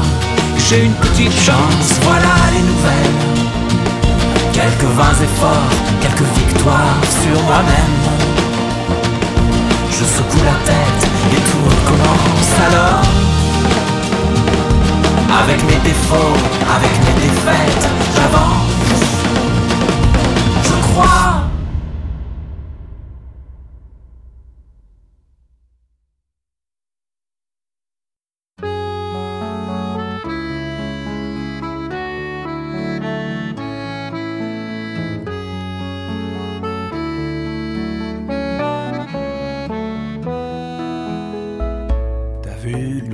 j'ai 0.69 0.85
une 0.85 0.93
petite 0.93 1.33
chance, 1.33 1.99
voilà 2.03 2.29
les 2.53 2.61
nouvelles. 2.61 3.38
Quelques 4.61 4.91
vains 4.97 5.23
efforts, 5.23 5.71
quelques 6.01 6.29
victoires 6.37 6.99
sur 7.23 7.41
moi-même. 7.45 7.97
Je 9.89 10.05
secoue 10.05 10.45
la 10.45 10.59
tête 10.67 11.03
et 11.33 11.41
tout 11.49 11.63
recommence 11.71 12.53
alors. 12.67 13.03
Avec 15.45 15.63
mes 15.63 15.81
défauts, 15.89 16.37
avec 16.77 16.93
mes 17.05 17.21
défaites, 17.23 17.89
j'avance. 18.17 19.05
Je 20.65 20.93
crois. 20.93 21.28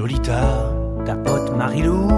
Lolita, 0.04 0.70
ta 1.06 1.14
pote 1.14 1.56
Marilou, 1.56 2.10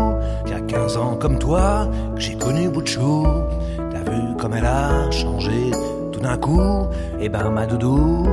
qui 0.45 0.53
a 0.53 0.61
15 0.61 0.97
ans 0.97 1.17
comme 1.21 1.39
toi, 1.39 1.89
que 2.17 2.21
j'ai 2.21 2.35
connu 2.35 2.69
bout 2.69 2.83
de. 2.83 3.45
T'as 3.77 4.11
vu 4.11 4.35
comme 4.37 4.55
elle 4.55 4.67
a 4.67 5.09
changé 5.13 5.71
tout 6.11 6.19
d'un 6.19 6.37
coup, 6.37 6.89
et 7.21 7.29
ben 7.29 7.49
ma 7.51 7.65
doudou, 7.65 8.27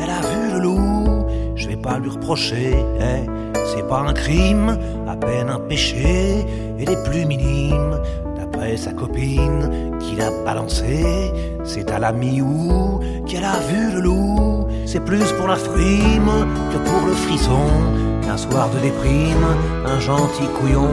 elle 0.00 0.08
a 0.08 0.20
vu 0.20 0.52
le 0.52 0.60
loup. 0.60 1.26
Je 1.56 1.66
vais 1.66 1.76
pas 1.76 1.98
lui 1.98 2.10
reprocher, 2.10 2.76
eh, 3.00 3.26
c'est 3.74 3.88
pas 3.88 4.02
un 4.06 4.12
crime, 4.12 4.78
à 5.08 5.16
peine 5.16 5.50
un 5.50 5.58
péché, 5.58 6.46
et 6.78 6.84
les 6.84 7.02
plus 7.02 7.26
minimes. 7.26 7.98
D'après 8.36 8.76
sa 8.76 8.92
copine 8.92 9.98
qui 9.98 10.14
l'a 10.14 10.30
balancé, 10.44 11.32
c'est 11.64 11.90
à 11.90 11.98
la 11.98 12.12
mi-août 12.12 13.00
qu'elle 13.26 13.44
a 13.44 13.58
vu 13.68 13.94
le 13.94 14.00
loup. 14.00 14.68
C'est 14.86 15.04
plus 15.04 15.32
pour 15.32 15.48
la 15.48 15.56
frime 15.56 16.30
que 16.70 16.78
pour 16.88 17.04
le 17.04 17.14
frisson. 17.14 18.11
Qu'un 18.22 18.36
soir 18.36 18.70
de 18.70 18.78
déprime, 18.78 19.46
un 19.84 19.98
gentil 20.00 20.46
couillon 20.58 20.88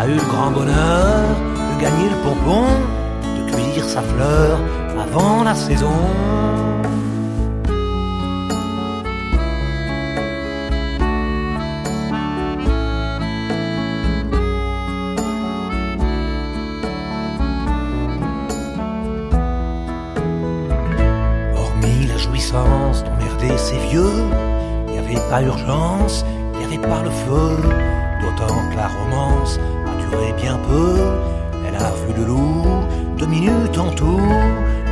a 0.00 0.06
eu 0.06 0.14
le 0.14 0.24
grand 0.32 0.50
bonheur 0.50 1.22
de 1.74 1.80
gagner 1.80 2.08
le 2.10 2.16
pompon, 2.22 2.64
de 3.22 3.50
cueillir 3.50 3.84
sa 3.84 4.02
fleur 4.02 4.58
avant 4.98 5.44
la 5.44 5.54
saison. 5.54 5.92
Hormis 21.54 22.06
la 22.06 22.16
jouissance 22.16 23.04
d'emmerder 23.04 23.56
ces 23.56 23.78
vieux, 23.90 24.24
il 24.88 24.92
n'y 24.92 24.98
avait 24.98 25.30
pas 25.30 25.42
urgence, 25.42 26.24
pas 26.74 27.02
le 27.02 27.10
feu. 27.10 27.56
D'autant 28.20 28.60
que 28.70 28.76
la 28.76 28.88
romance 28.88 29.58
a 29.86 30.10
duré 30.10 30.32
bien 30.40 30.58
peu. 30.68 30.98
Elle 31.66 31.76
a 31.76 31.90
vu 31.90 32.12
le 32.16 32.26
loup, 32.26 32.64
deux 33.18 33.26
minutes 33.26 33.78
en 33.78 33.90
tout, 33.90 34.20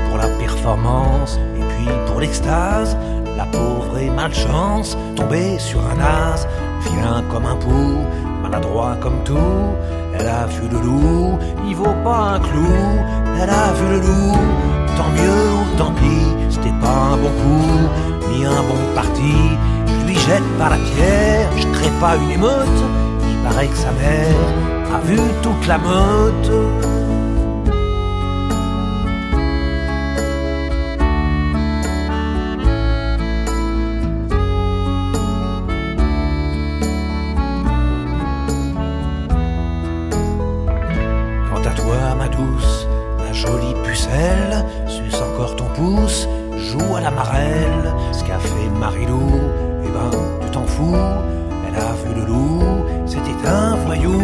pour 0.09 0.19
la 0.19 0.29
performance 0.39 1.39
et 1.57 1.61
puis 1.61 1.89
pour 2.07 2.21
l'extase. 2.21 2.97
La 3.37 3.45
pauvre 3.47 3.99
et 3.99 4.11
malchance, 4.11 4.97
tombée 5.17 5.59
sur 5.59 5.81
un 5.81 6.01
as, 6.01 6.47
vilain 6.85 7.23
comme 7.31 7.47
un 7.47 7.57
pou, 7.57 8.05
maladroit 8.43 8.97
comme 9.01 9.23
tout. 9.25 9.67
Elle 10.17 10.29
a 10.29 10.47
vu 10.47 10.69
le 10.69 10.79
loup, 10.79 11.39
il 11.67 11.75
vaut 11.75 11.97
pas 12.05 12.35
un 12.35 12.41
clou. 12.41 12.77
Elle 13.41 13.51
a 13.51 13.73
vu 13.73 13.87
le 13.91 14.01
loup, 14.01 14.39
tant 14.97 15.11
mieux 15.11 15.47
ou 15.61 15.77
tant 15.77 15.93
pis, 15.93 16.51
c'était 16.51 16.79
pas 16.81 17.13
un 17.13 17.17
bon 17.17 17.33
coup, 17.43 18.31
ni 18.31 18.45
un 18.47 18.63
bon 18.63 18.95
parti. 18.95 19.59
Jette 20.15 20.59
pas 20.59 20.71
la 20.71 20.77
pierre, 20.77 21.51
je 21.57 21.67
crée 21.69 21.91
pas 22.01 22.17
une 22.17 22.31
émeute. 22.31 22.83
Il 23.29 23.37
paraît 23.43 23.67
que 23.67 23.77
sa 23.77 23.93
mère 23.93 24.95
a 24.95 25.01
vu 25.01 25.19
toute 25.43 25.67
la 25.67 25.79
meute. 25.79 26.51
Quant 41.51 41.71
à 41.71 41.75
toi, 41.75 42.15
ma 42.17 42.29
douce, 42.29 42.87
ma 43.19 43.33
jolie 43.33 43.75
pucelle, 43.85 44.65
suce 44.87 45.21
encore 45.21 45.55
ton 45.57 45.67
pouce, 45.75 46.27
joue 46.57 46.97
à 46.97 47.01
la 47.01 47.11
marelle. 47.11 47.93
Ce 48.13 48.25
qu'a 48.25 48.39
fait 48.39 48.71
Marilou, 48.81 49.41
tu 50.43 50.51
t'en 50.51 50.65
fous. 50.65 50.97
Elle 51.67 51.77
a 51.77 51.93
vu 52.03 52.15
le 52.15 52.27
loup, 52.27 52.63
c'était 53.07 53.49
un 53.49 53.77
voyou. 53.87 54.21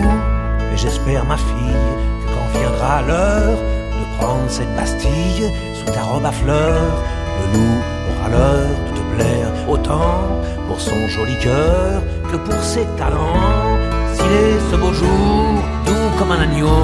Mais 0.70 0.76
j'espère, 0.76 1.24
ma 1.24 1.37
fille, 1.37 1.87
que 2.20 2.33
quand 2.33 2.59
viendra 2.59 3.02
l'heure 3.02 3.59
de 3.98 4.18
prendre 4.18 4.48
cette 4.48 4.74
Bastille 4.76 5.50
sous 5.74 5.92
ta 5.92 6.02
robe 6.02 6.24
à 6.24 6.33
fleurs, 6.33 7.02
le 7.38 7.59
loup 7.59 7.78
aura 8.11 8.28
l'heure 8.28 8.76
de 8.87 8.96
te 8.96 9.14
plaire 9.14 9.48
autant 9.68 10.40
pour 10.68 10.80
son 10.80 11.09
joli 11.09 11.37
cœur 11.38 12.02
que 12.30 12.37
pour 12.37 12.62
ses 12.62 12.87
talents. 12.96 13.78
S'il 14.14 14.26
est 14.26 14.61
ce 14.70 14.76
beau 14.76 14.92
jour, 14.92 15.44
doux 15.87 16.11
comme 16.18 16.33
un 16.33 16.42
agneau, 16.42 16.80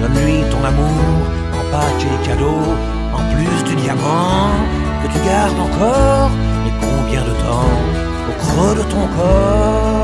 donne-lui 0.00 0.42
ton 0.50 0.62
amour 0.64 1.18
en 1.58 1.64
paquet 1.72 2.16
cadeau, 2.24 2.60
en 3.12 3.22
plus 3.34 3.64
du 3.68 3.74
diamant 3.82 4.50
que 5.02 5.08
tu 5.12 5.18
gardes 5.26 5.58
encore. 5.58 6.30
Mais 6.64 6.72
combien 6.80 7.22
de 7.22 7.34
temps 7.42 8.03
de 8.54 8.82
ton 8.84 9.08
corps 9.16 10.03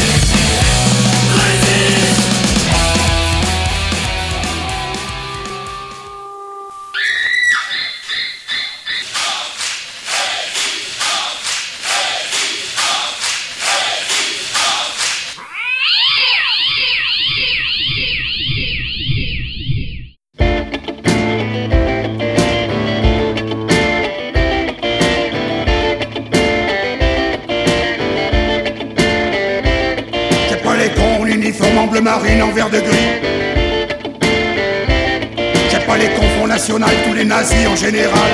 Les 37.49 37.67
en 37.67 37.75
général. 37.75 38.31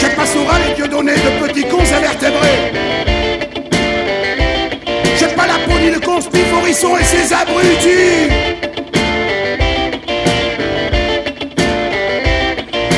J'ai 0.00 0.08
pas 0.08 0.26
Soral 0.26 0.62
et 0.70 0.74
Dieudonné 0.74 1.12
de 1.12 1.46
petits 1.46 1.64
cons 1.64 1.80
invertébrés. 1.80 2.58
J'ai 5.18 5.26
pas 5.26 5.46
la 5.46 5.58
peau 5.66 5.78
ni 5.78 5.90
le 5.90 6.00
conspi 6.00 6.38
Forisson 6.38 6.96
et 6.96 7.04
ses 7.04 7.32
abrutis. 7.32 8.30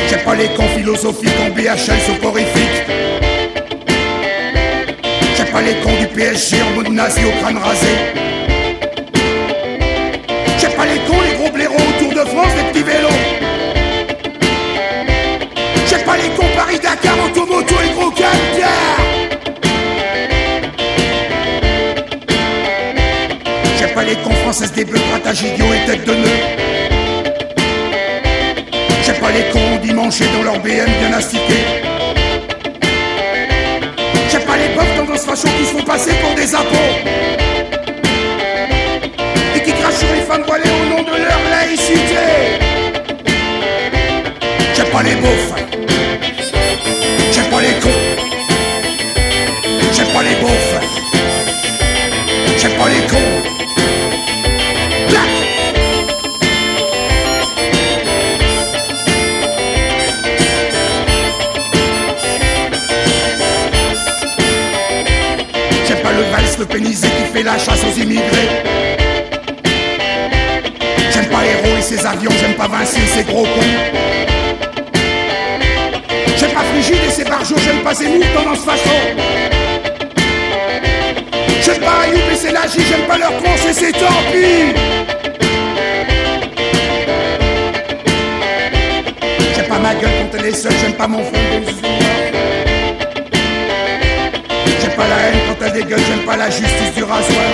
J'ai 0.09 0.17
pas 0.17 0.35
les 0.35 0.47
cons 0.55 0.69
philosophiques 0.77 1.39
en 1.45 1.49
BHL 1.49 1.99
soporifique. 2.07 2.79
J'ai 5.35 5.45
pas 5.45 5.61
les 5.61 5.75
cons 5.83 5.97
du 5.99 6.07
PSG 6.07 6.57
en 6.61 6.75
mode 6.75 6.89
nazi 6.89 7.21
au 7.25 7.31
crâne 7.41 7.57
rasé. 7.57 8.20
Idiot 25.39 25.65
et 25.73 25.95
de. 25.95 26.13
J'ai 29.05 29.13
pas 29.13 29.31
les 29.31 29.49
cons 29.51 29.77
dimanche 29.81 30.19
dans 30.19 30.43
leur 30.43 30.59
BM 30.59 30.89
bien 30.99 31.13
astiqués. 31.17 31.65
J'ai 34.29 34.39
pas 34.39 34.57
les 34.57 34.75
bofs 34.75 34.95
tendance 34.97 35.25
facho 35.25 35.47
qui 35.57 35.65
se 35.65 35.71
font 35.71 35.83
passer 35.83 36.11
pour 36.21 36.35
des 36.35 36.53
impôts 36.53 36.75
Et 39.55 39.61
qui 39.61 39.71
crachent 39.71 39.95
sur 39.95 40.13
les 40.13 40.21
femmes 40.21 40.43
voilées 40.45 40.69
au 40.69 40.89
nom 40.89 41.01
de 41.01 41.11
leur 41.11 41.39
laïcité. 41.49 42.27
J'ai 44.75 44.83
pas 44.83 45.03
les 45.03 45.15
beaufs. 45.15 45.53
J'ai 47.31 47.49
pas 47.49 47.61
les 47.61 47.79
cons. 47.79 48.01
J'ai 49.93 50.03
pas 50.13 50.23
les 50.23 50.35
beaufs. 50.41 50.75
J'ai 52.57 52.69
pas 52.69 52.89
les 52.89 53.07
cons 53.07 53.30
fait 66.65 67.43
la 67.43 67.57
chasse 67.57 67.83
aux 67.83 67.99
immigrés. 67.99 68.49
J'aime 71.11 71.25
pas 71.25 71.41
l'héros 71.41 71.77
et 71.77 71.81
ses 71.81 72.05
avions, 72.05 72.31
j'aime 72.39 72.53
pas 72.55 72.67
Vinci 72.67 72.99
et 73.01 73.07
ses 73.07 73.23
gros 73.23 73.43
cons. 73.43 73.61
J'aime 76.37 76.51
pas 76.51 76.63
Frigide 76.63 77.03
et 77.07 77.11
ses 77.11 77.23
barjots, 77.23 77.55
j'aime 77.63 77.79
pas 77.83 77.93
Zemmour, 77.93 78.23
tendance 78.35 78.59
façon. 78.59 78.89
J'aime 81.63 81.79
pas 81.79 82.01
Ayoub 82.03 82.31
et 82.31 82.35
ses 82.35 82.51
lagis, 82.51 82.85
j'aime 82.89 83.07
pas 83.07 83.17
leur 83.17 83.35
tronche 83.37 83.65
et 83.69 83.73
c'est 83.73 83.91
tant 83.93 84.21
pis. 84.31 84.73
J'aime 89.55 89.67
pas 89.67 89.79
ma 89.79 89.95
gueule 89.95 90.11
quand 90.31 90.37
elle 90.37 90.45
est 90.45 90.55
seule, 90.55 90.73
j'aime 90.81 90.93
pas 90.93 91.07
mon 91.07 91.23
front 91.23 91.37
J'aime 94.81 94.95
pas 94.95 95.07
la 95.07 95.17
haine 95.27 95.40
j'aime 95.73 96.25
pas 96.25 96.37
la 96.37 96.49
justice 96.49 96.93
du 96.95 97.03
rasoir. 97.03 97.51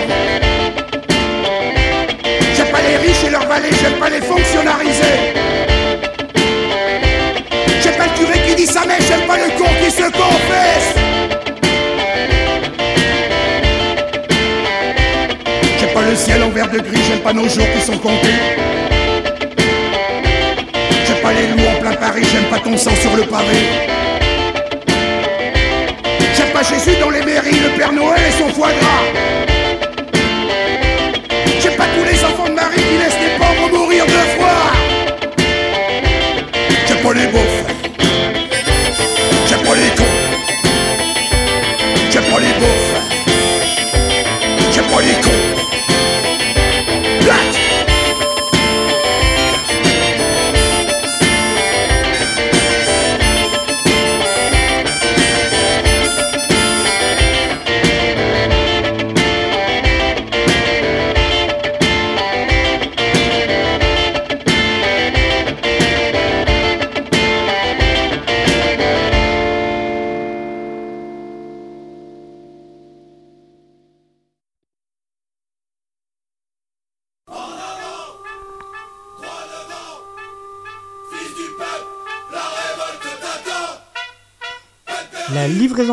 J'aime 2.55 2.71
pas 2.71 2.81
les 2.81 2.97
riches 2.97 3.23
et 3.27 3.29
leurs 3.29 3.47
valets, 3.47 3.69
j'aime 3.81 3.99
pas 3.99 4.09
les 4.09 4.21
fonctionnalisés. 4.21 5.03
J'aime 7.81 7.95
pas 7.95 8.05
le 8.05 8.17
curé 8.17 8.39
qui 8.47 8.55
dit 8.55 8.65
sa 8.65 8.85
mère, 8.85 8.97
j'aime 9.07 9.27
pas 9.27 9.37
le 9.37 9.49
con 9.57 9.69
qui 9.83 9.91
se 9.91 10.03
confesse. 10.03 10.95
J'aime 15.79 15.93
pas 15.93 16.01
le 16.01 16.15
ciel 16.15 16.43
en 16.43 16.49
vert 16.49 16.69
de 16.69 16.79
gris, 16.79 17.01
j'aime 17.07 17.19
pas 17.19 17.33
nos 17.33 17.47
jours 17.47 17.67
qui 17.75 17.81
sont 17.85 17.97
comptés. 17.97 18.39
J'aime 21.05 21.21
pas 21.21 21.33
les 21.33 21.47
loups 21.47 21.69
en 21.69 21.81
plein 21.81 21.93
Paris, 21.93 22.23
j'aime 22.31 22.45
pas 22.45 22.59
ton 22.59 22.75
sang 22.77 22.95
sur 23.01 23.15
le 23.15 23.23
pavé. 23.23 23.97
Jésus 26.63 26.99
dans 26.99 27.11
les 27.11 27.21
mairies, 27.21 27.59
le 27.59 27.77
Père 27.77 27.93
Noël 27.93 28.19
et 28.27 28.31
son 28.31 28.49
foie 28.49 28.69
gras. 28.69 29.03
J'aime 31.61 31.75
pas 31.75 31.85
tous 31.85 32.03
les 32.03 32.23
enfants 32.25 32.49
de 32.49 32.53
Marie 32.53 32.75
qui 32.75 32.97
laissent 32.97 33.19
des 33.19 33.37
pauvres 33.37 33.77
mourir 33.77 34.05
de 34.05 34.11
froid. 34.11 34.71
J'aime 36.87 36.97
pas 36.97 37.13
les 37.13 37.27
beaufs. 37.27 37.66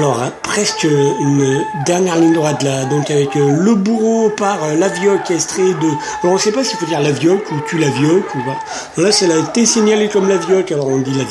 Alors, 0.00 0.22
hein, 0.22 0.32
presque 0.42 0.84
une 0.84 1.62
dernière 1.84 2.16
ligne 2.16 2.32
droite 2.32 2.62
là, 2.62 2.86
donc 2.86 3.10
avec 3.10 3.36
euh, 3.36 3.50
le 3.50 3.74
bourreau 3.74 4.30
par 4.30 4.64
euh, 4.64 4.74
la 4.76 4.88
estrée 5.28 5.74
de. 5.74 5.88
Alors, 6.22 6.36
on 6.36 6.38
sait 6.38 6.52
pas 6.52 6.64
s'il 6.64 6.78
faut 6.78 6.86
dire 6.86 7.02
la 7.02 7.10
ou 7.10 7.60
tu 7.68 7.76
la 7.76 7.88
ou 7.88 8.22
pas. 8.46 9.02
Là, 9.02 9.12
c'est 9.12 9.26
la 9.26 9.42
T'es 9.52 9.66
signalé 9.66 10.08
comme 10.08 10.26
la 10.26 10.36
alors 10.36 10.88
on 10.88 11.00
dit 11.00 11.12
la. 11.12 11.24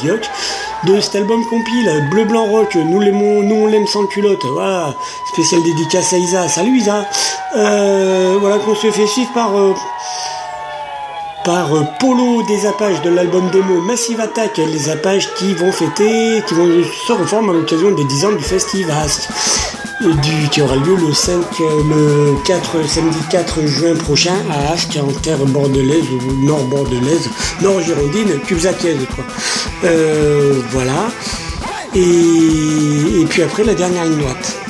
De 0.88 1.02
cet 1.02 1.16
album 1.16 1.44
compile, 1.50 2.08
Bleu 2.12 2.26
Blanc 2.26 2.46
Rock, 2.46 2.76
nous 2.76 3.00
l'aimons, 3.00 3.42
nous 3.42 3.56
on 3.56 3.66
l'aime 3.66 3.88
sans 3.88 4.06
culotte, 4.06 4.46
voilà. 4.54 4.94
Spécial 5.34 5.64
dédicace 5.64 6.14
à 6.14 6.18
Isa. 6.18 6.48
Salut 6.48 6.78
Isa. 6.78 7.10
Euh, 7.56 8.38
voilà 8.40 8.60
qu'on 8.60 8.76
se 8.76 8.92
fait 8.92 9.08
suivre 9.08 9.34
par. 9.34 9.52
Par 11.44 11.70
Polo 12.00 12.44
des 12.48 12.66
Apaches 12.66 13.02
de 13.02 13.10
l'album 13.10 13.50
démo 13.52 13.82
Massive 13.82 14.20
Attack, 14.20 14.58
les 14.58 14.90
Apaches 14.90 15.34
qui 15.36 15.54
vont 15.54 15.72
fêter, 15.72 16.44
qui 16.48 16.54
vont 16.54 16.68
se 17.08 17.14
reformer 17.14 17.52
à 17.52 17.54
l'occasion 17.54 17.92
des 17.92 18.04
10 18.04 18.26
ans 18.26 18.32
du 18.32 18.44
Festivast, 18.44 19.30
euh, 20.02 20.14
du, 20.14 20.50
qui 20.50 20.62
aura 20.62 20.76
lieu 20.76 20.96
le 20.96 21.14
5, 21.14 21.34
euh, 21.34 21.84
le 21.90 22.44
4, 22.46 22.88
samedi 22.88 23.18
4 23.30 23.66
juin 23.66 23.96
prochain 23.96 24.36
à 24.52 24.74
Asque, 24.74 24.98
en 25.02 25.12
terre 25.12 25.40
bordelaise 25.46 26.06
ou 26.12 26.46
nord 26.46 26.64
bordelaise, 26.66 27.30
nord 27.62 27.82
girondine, 27.82 28.40
cubzacienne 28.40 29.06
quoi. 29.16 29.24
Euh, 29.84 30.62
voilà. 30.72 31.10
Et, 31.96 33.22
et 33.22 33.26
puis 33.26 33.44
après 33.44 33.64
la 33.64 33.74
dernière 33.74 34.06
ligne 34.06 34.20
droite. 34.20 34.69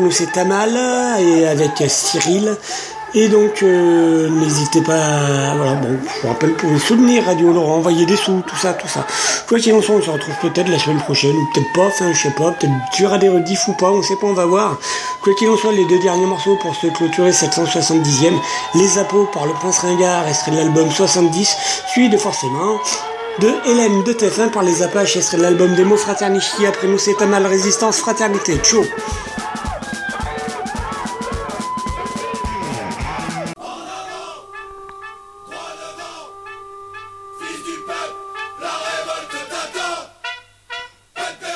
Nous, 0.00 0.10
c'est 0.10 0.32
Tamal 0.32 0.76
et 1.20 1.46
avec 1.46 1.82
Cyril. 1.88 2.56
Et 3.14 3.28
donc, 3.28 3.62
euh, 3.62 4.28
n'hésitez 4.28 4.82
pas, 4.82 5.54
voilà, 5.56 5.74
bon, 5.74 5.96
je 6.04 6.20
vous 6.20 6.28
rappelle, 6.28 6.52
pour 6.52 6.70
les 6.70 6.78
soutenir 6.78 7.24
Radio 7.24 7.50
Laurent, 7.50 7.76
envoyer 7.76 8.04
des 8.04 8.16
sous, 8.16 8.42
tout 8.46 8.56
ça, 8.56 8.74
tout 8.74 8.88
ça. 8.88 9.06
Quoi 9.48 9.58
qu'il 9.58 9.72
en 9.72 9.80
soit, 9.80 9.94
on 9.94 10.02
se 10.02 10.10
retrouve 10.10 10.34
peut-être 10.42 10.68
la 10.68 10.78
semaine 10.78 10.98
prochaine, 10.98 11.34
ou 11.34 11.48
peut-être 11.54 11.72
pas, 11.72 11.86
enfin, 11.86 12.12
je 12.12 12.22
sais 12.24 12.34
pas, 12.36 12.50
peut-être 12.50 12.72
tu 12.92 13.04
y 13.04 13.06
aura 13.06 13.16
des 13.16 13.30
rediffs 13.30 13.68
ou 13.68 13.72
pas, 13.72 13.90
on 13.90 14.02
sait 14.02 14.16
pas, 14.16 14.26
on 14.26 14.34
va 14.34 14.44
voir. 14.44 14.78
Quoi 15.22 15.32
qu'il 15.34 15.48
en 15.48 15.56
soit, 15.56 15.72
les 15.72 15.86
deux 15.86 15.98
derniers 16.00 16.26
morceaux 16.26 16.56
pour 16.56 16.74
se 16.74 16.88
clôturer 16.88 17.30
770e, 17.30 18.38
Les 18.74 18.98
Appos 18.98 19.30
par 19.32 19.46
le 19.46 19.52
Prince 19.52 19.78
Ringard, 19.78 20.28
extrait 20.28 20.50
de 20.50 20.56
l'album 20.56 20.90
70, 20.90 21.56
suivi 21.88 22.10
de 22.10 22.18
forcément 22.18 22.80
de 23.38 23.50
Hélène 23.66 24.02
de 24.02 24.12
TF1 24.12 24.50
par 24.50 24.62
les 24.62 24.82
Apaches, 24.82 25.16
extrait 25.16 25.38
de 25.38 25.42
l'album 25.42 25.74
Demo 25.74 25.96
Fraternici, 25.96 26.66
après 26.66 26.86
nous 26.86 26.98
c'est 26.98 27.14
Tamal 27.14 27.46
Résistance 27.46 27.98
Fraternité, 27.98 28.56
ciao 28.58 28.84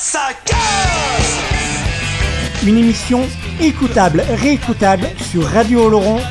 Ça 0.00 0.28
casse 0.44 1.38
Une 2.64 2.78
émission 2.78 3.22
écoutable, 3.60 4.24
réécoutable 4.36 5.10
sur 5.30 5.44
radiooloron.fr. 5.44 6.22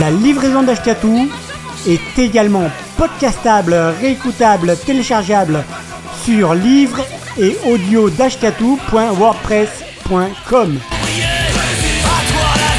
La 0.00 0.10
livraison 0.10 0.62
d'Ashkatou 0.62 1.28
est 1.86 2.18
également 2.18 2.70
podcastable, 2.96 3.74
réécoutable, 4.00 4.74
téléchargeable 4.76 5.62
sur 6.24 6.54
livre 6.54 7.04
et 7.38 7.58
audio 7.66 8.08
d'ashkatou.wordpress.com. 8.10 10.80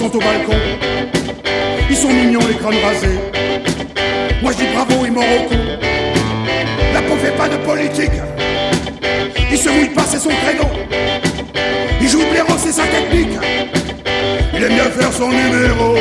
Sont 0.00 0.16
au 0.16 0.18
balcon. 0.18 0.56
Ils 1.90 1.96
sont 1.96 2.08
mignons, 2.08 2.40
les 2.48 2.54
crânes 2.54 2.82
rasés. 2.82 3.18
Moi 4.40 4.52
je 4.52 4.56
dis 4.56 4.72
bravo, 4.72 5.04
ils 5.04 5.12
cou. 5.12 5.54
La 6.94 7.02
peau 7.02 7.16
fait 7.16 7.36
pas 7.36 7.50
de 7.50 7.58
politique. 7.58 8.18
Il 9.50 9.58
se 9.58 9.68
mouille 9.68 9.90
pas, 9.90 10.04
c'est 10.08 10.18
son 10.18 10.30
créneau. 10.30 10.70
Il 12.00 12.08
joue 12.08 12.22
blaireau, 12.30 12.56
c'est 12.56 12.72
sa 12.72 12.84
technique. 12.84 13.36
Il 14.54 14.62
aime 14.62 14.72
bien 14.72 14.84
faire 14.84 15.12
son 15.12 15.28
numéro. 15.28 15.96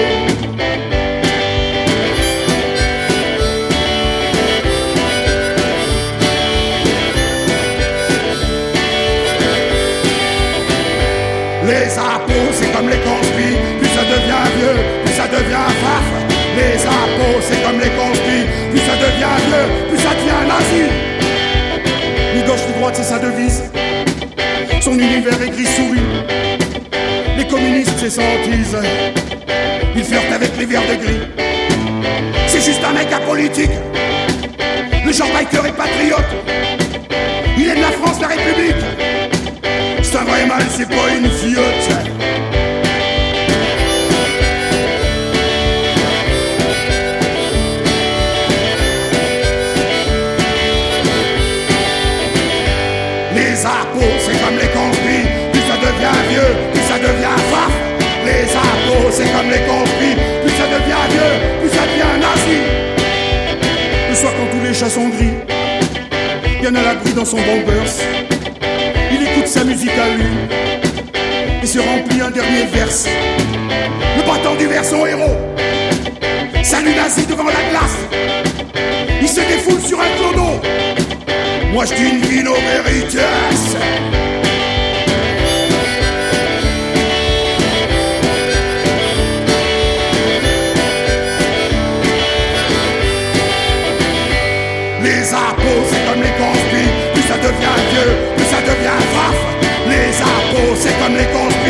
Devient 15.29 15.69
faf. 15.81 16.05
Les 16.57 16.85
impôts, 16.85 17.39
c'est 17.41 17.61
comme 17.63 17.79
les 17.79 17.91
conspis, 17.91 18.43
plus 18.71 18.79
ça 18.79 18.95
devient 18.95 19.37
vieux, 19.47 19.67
plus 19.89 19.99
ça 19.99 20.09
devient 20.15 20.43
nazi. 20.47 20.83
Ni 22.35 22.41
gauche 22.43 22.65
ni 22.67 22.73
droite, 22.79 22.95
c'est 22.95 23.03
sa 23.03 23.19
devise. 23.19 23.63
Son 24.81 24.93
univers 24.93 25.41
est 25.41 25.49
gris-souris. 25.49 26.01
Les 27.37 27.45
communistes, 27.47 27.91
c'est 27.97 28.19
hantise. 28.19 28.77
Il 29.95 30.03
flirte 30.03 30.31
avec 30.33 30.51
les 30.57 30.65
verres 30.65 30.87
de 30.89 30.95
gris. 30.95 31.21
C'est 32.47 32.61
juste 32.61 32.81
un 32.83 32.93
mec 32.93 33.11
apolitique. 33.11 33.71
Le 35.05 35.11
genre 35.13 35.27
biker 35.27 35.65
est 35.65 35.77
patriote. 35.77 36.31
Il 37.57 37.67
aime 37.67 37.81
la 37.81 37.91
France, 37.91 38.19
la 38.21 38.27
République. 38.27 38.75
C'est 40.01 40.17
un 40.17 40.23
vrai 40.23 40.45
mal, 40.45 40.63
c'est 40.69 40.87
pas 40.87 41.09
une 41.15 41.29
fiotte. 41.29 42.18
C'est 59.19 59.31
comme 59.33 59.49
les 59.49 59.59
conspis, 59.67 60.15
plus 60.41 60.51
ça 60.51 60.65
devient 60.65 61.05
vieux, 61.11 61.59
plus 61.59 61.69
ça 61.69 61.83
devient 61.83 62.15
nazi. 62.21 62.59
Le 64.09 64.15
soir 64.15 64.31
quand 64.37 64.57
tous 64.57 64.63
les 64.65 64.73
chats 64.73 64.89
sont 64.89 65.09
gris, 65.09 65.35
il 66.59 66.65
y 66.65 66.67
en 66.67 66.75
a 66.75 66.81
l'abri 66.81 67.11
dans 67.13 67.25
son 67.25 67.37
bombers. 67.37 67.91
Il 69.11 69.23
écoute 69.23 69.47
sa 69.47 69.63
musique 69.65 69.91
à 69.91 70.15
lui 70.15 70.25
et 71.61 71.65
se 71.65 71.79
remplit 71.79 72.21
un 72.21 72.31
dernier 72.31 72.63
verse. 72.73 73.07
Le 74.17 74.23
battant 74.23 74.55
du 74.55 74.67
vers 74.67 74.85
son 74.85 75.05
héros. 75.05 75.37
Salut 76.63 76.95
nazi 76.95 77.25
devant 77.25 77.43
la 77.43 77.63
glace. 77.71 77.97
Il 79.21 79.27
se 79.27 79.41
défoule 79.41 79.81
sur 79.81 79.99
un 79.99 80.09
clodo. 80.17 80.61
Moi 81.73 81.83
je 81.85 81.93
dis 81.93 82.09
une 82.09 82.21
vino 82.21 82.53
veritas. 82.53 84.38
Impôts, 95.59 95.83
c'est 95.91 96.03
comme 96.07 96.21
les 96.23 96.35
conspis, 96.39 96.89
plus 97.13 97.23
ça 97.23 97.35
devient 97.35 97.79
vieux, 97.91 98.11
plus 98.37 98.45
ça 98.45 98.61
devient 98.61 99.01
faf. 99.13 99.35
Les 99.89 100.09
impôts, 100.21 100.75
c'est 100.75 100.95
comme 100.99 101.15
les 101.15 101.27
conspis, 101.35 101.68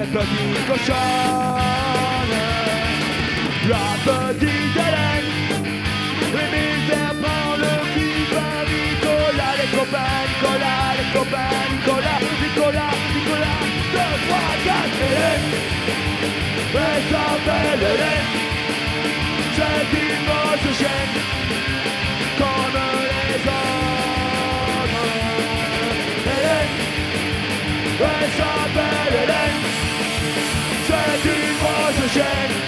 Cette 0.00 0.12
petite 0.12 0.94
La 3.68 3.86
petite 4.02 4.76
Hélène 4.80 5.30
Émile 6.32 6.96
prend 7.20 7.52
le 7.58 7.72
à 8.32 8.64
Nicolas 8.64 9.54
Les 9.60 9.70
copains, 9.76 10.22
Nicolas, 10.30 10.90
les 10.96 11.10
copains, 11.12 11.56
Nicolas 11.70 12.18
Nicolas, 12.40 12.94
Nicolas, 13.14 13.60
deux, 13.92 14.14
trois, 14.24 14.52
quatre 14.64 15.00
Hélène. 15.04 15.48
Elle 16.72 17.02
s'appelle 17.10 17.82
Hélène 17.92 18.30
C'est 19.56 19.90
une 20.00 20.20
grosse 20.24 20.70
chaîne 20.78 21.14
Comme 22.38 22.80
les 23.10 23.40
autres. 23.52 23.84
Hélène 26.24 26.80
Hélène 29.22 29.39
Revolution 32.12 32.59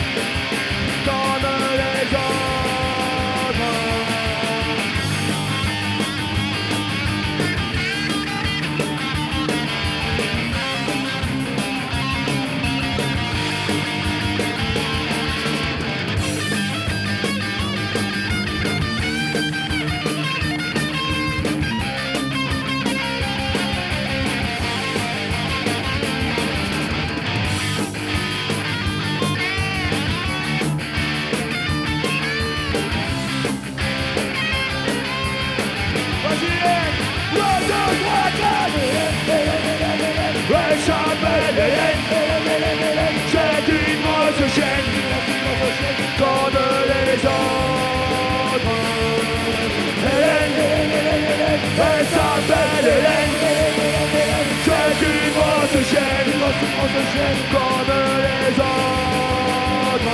chaîne 57.13 57.41
Comme 57.53 57.93
les 58.25 58.55
autres 58.61 60.13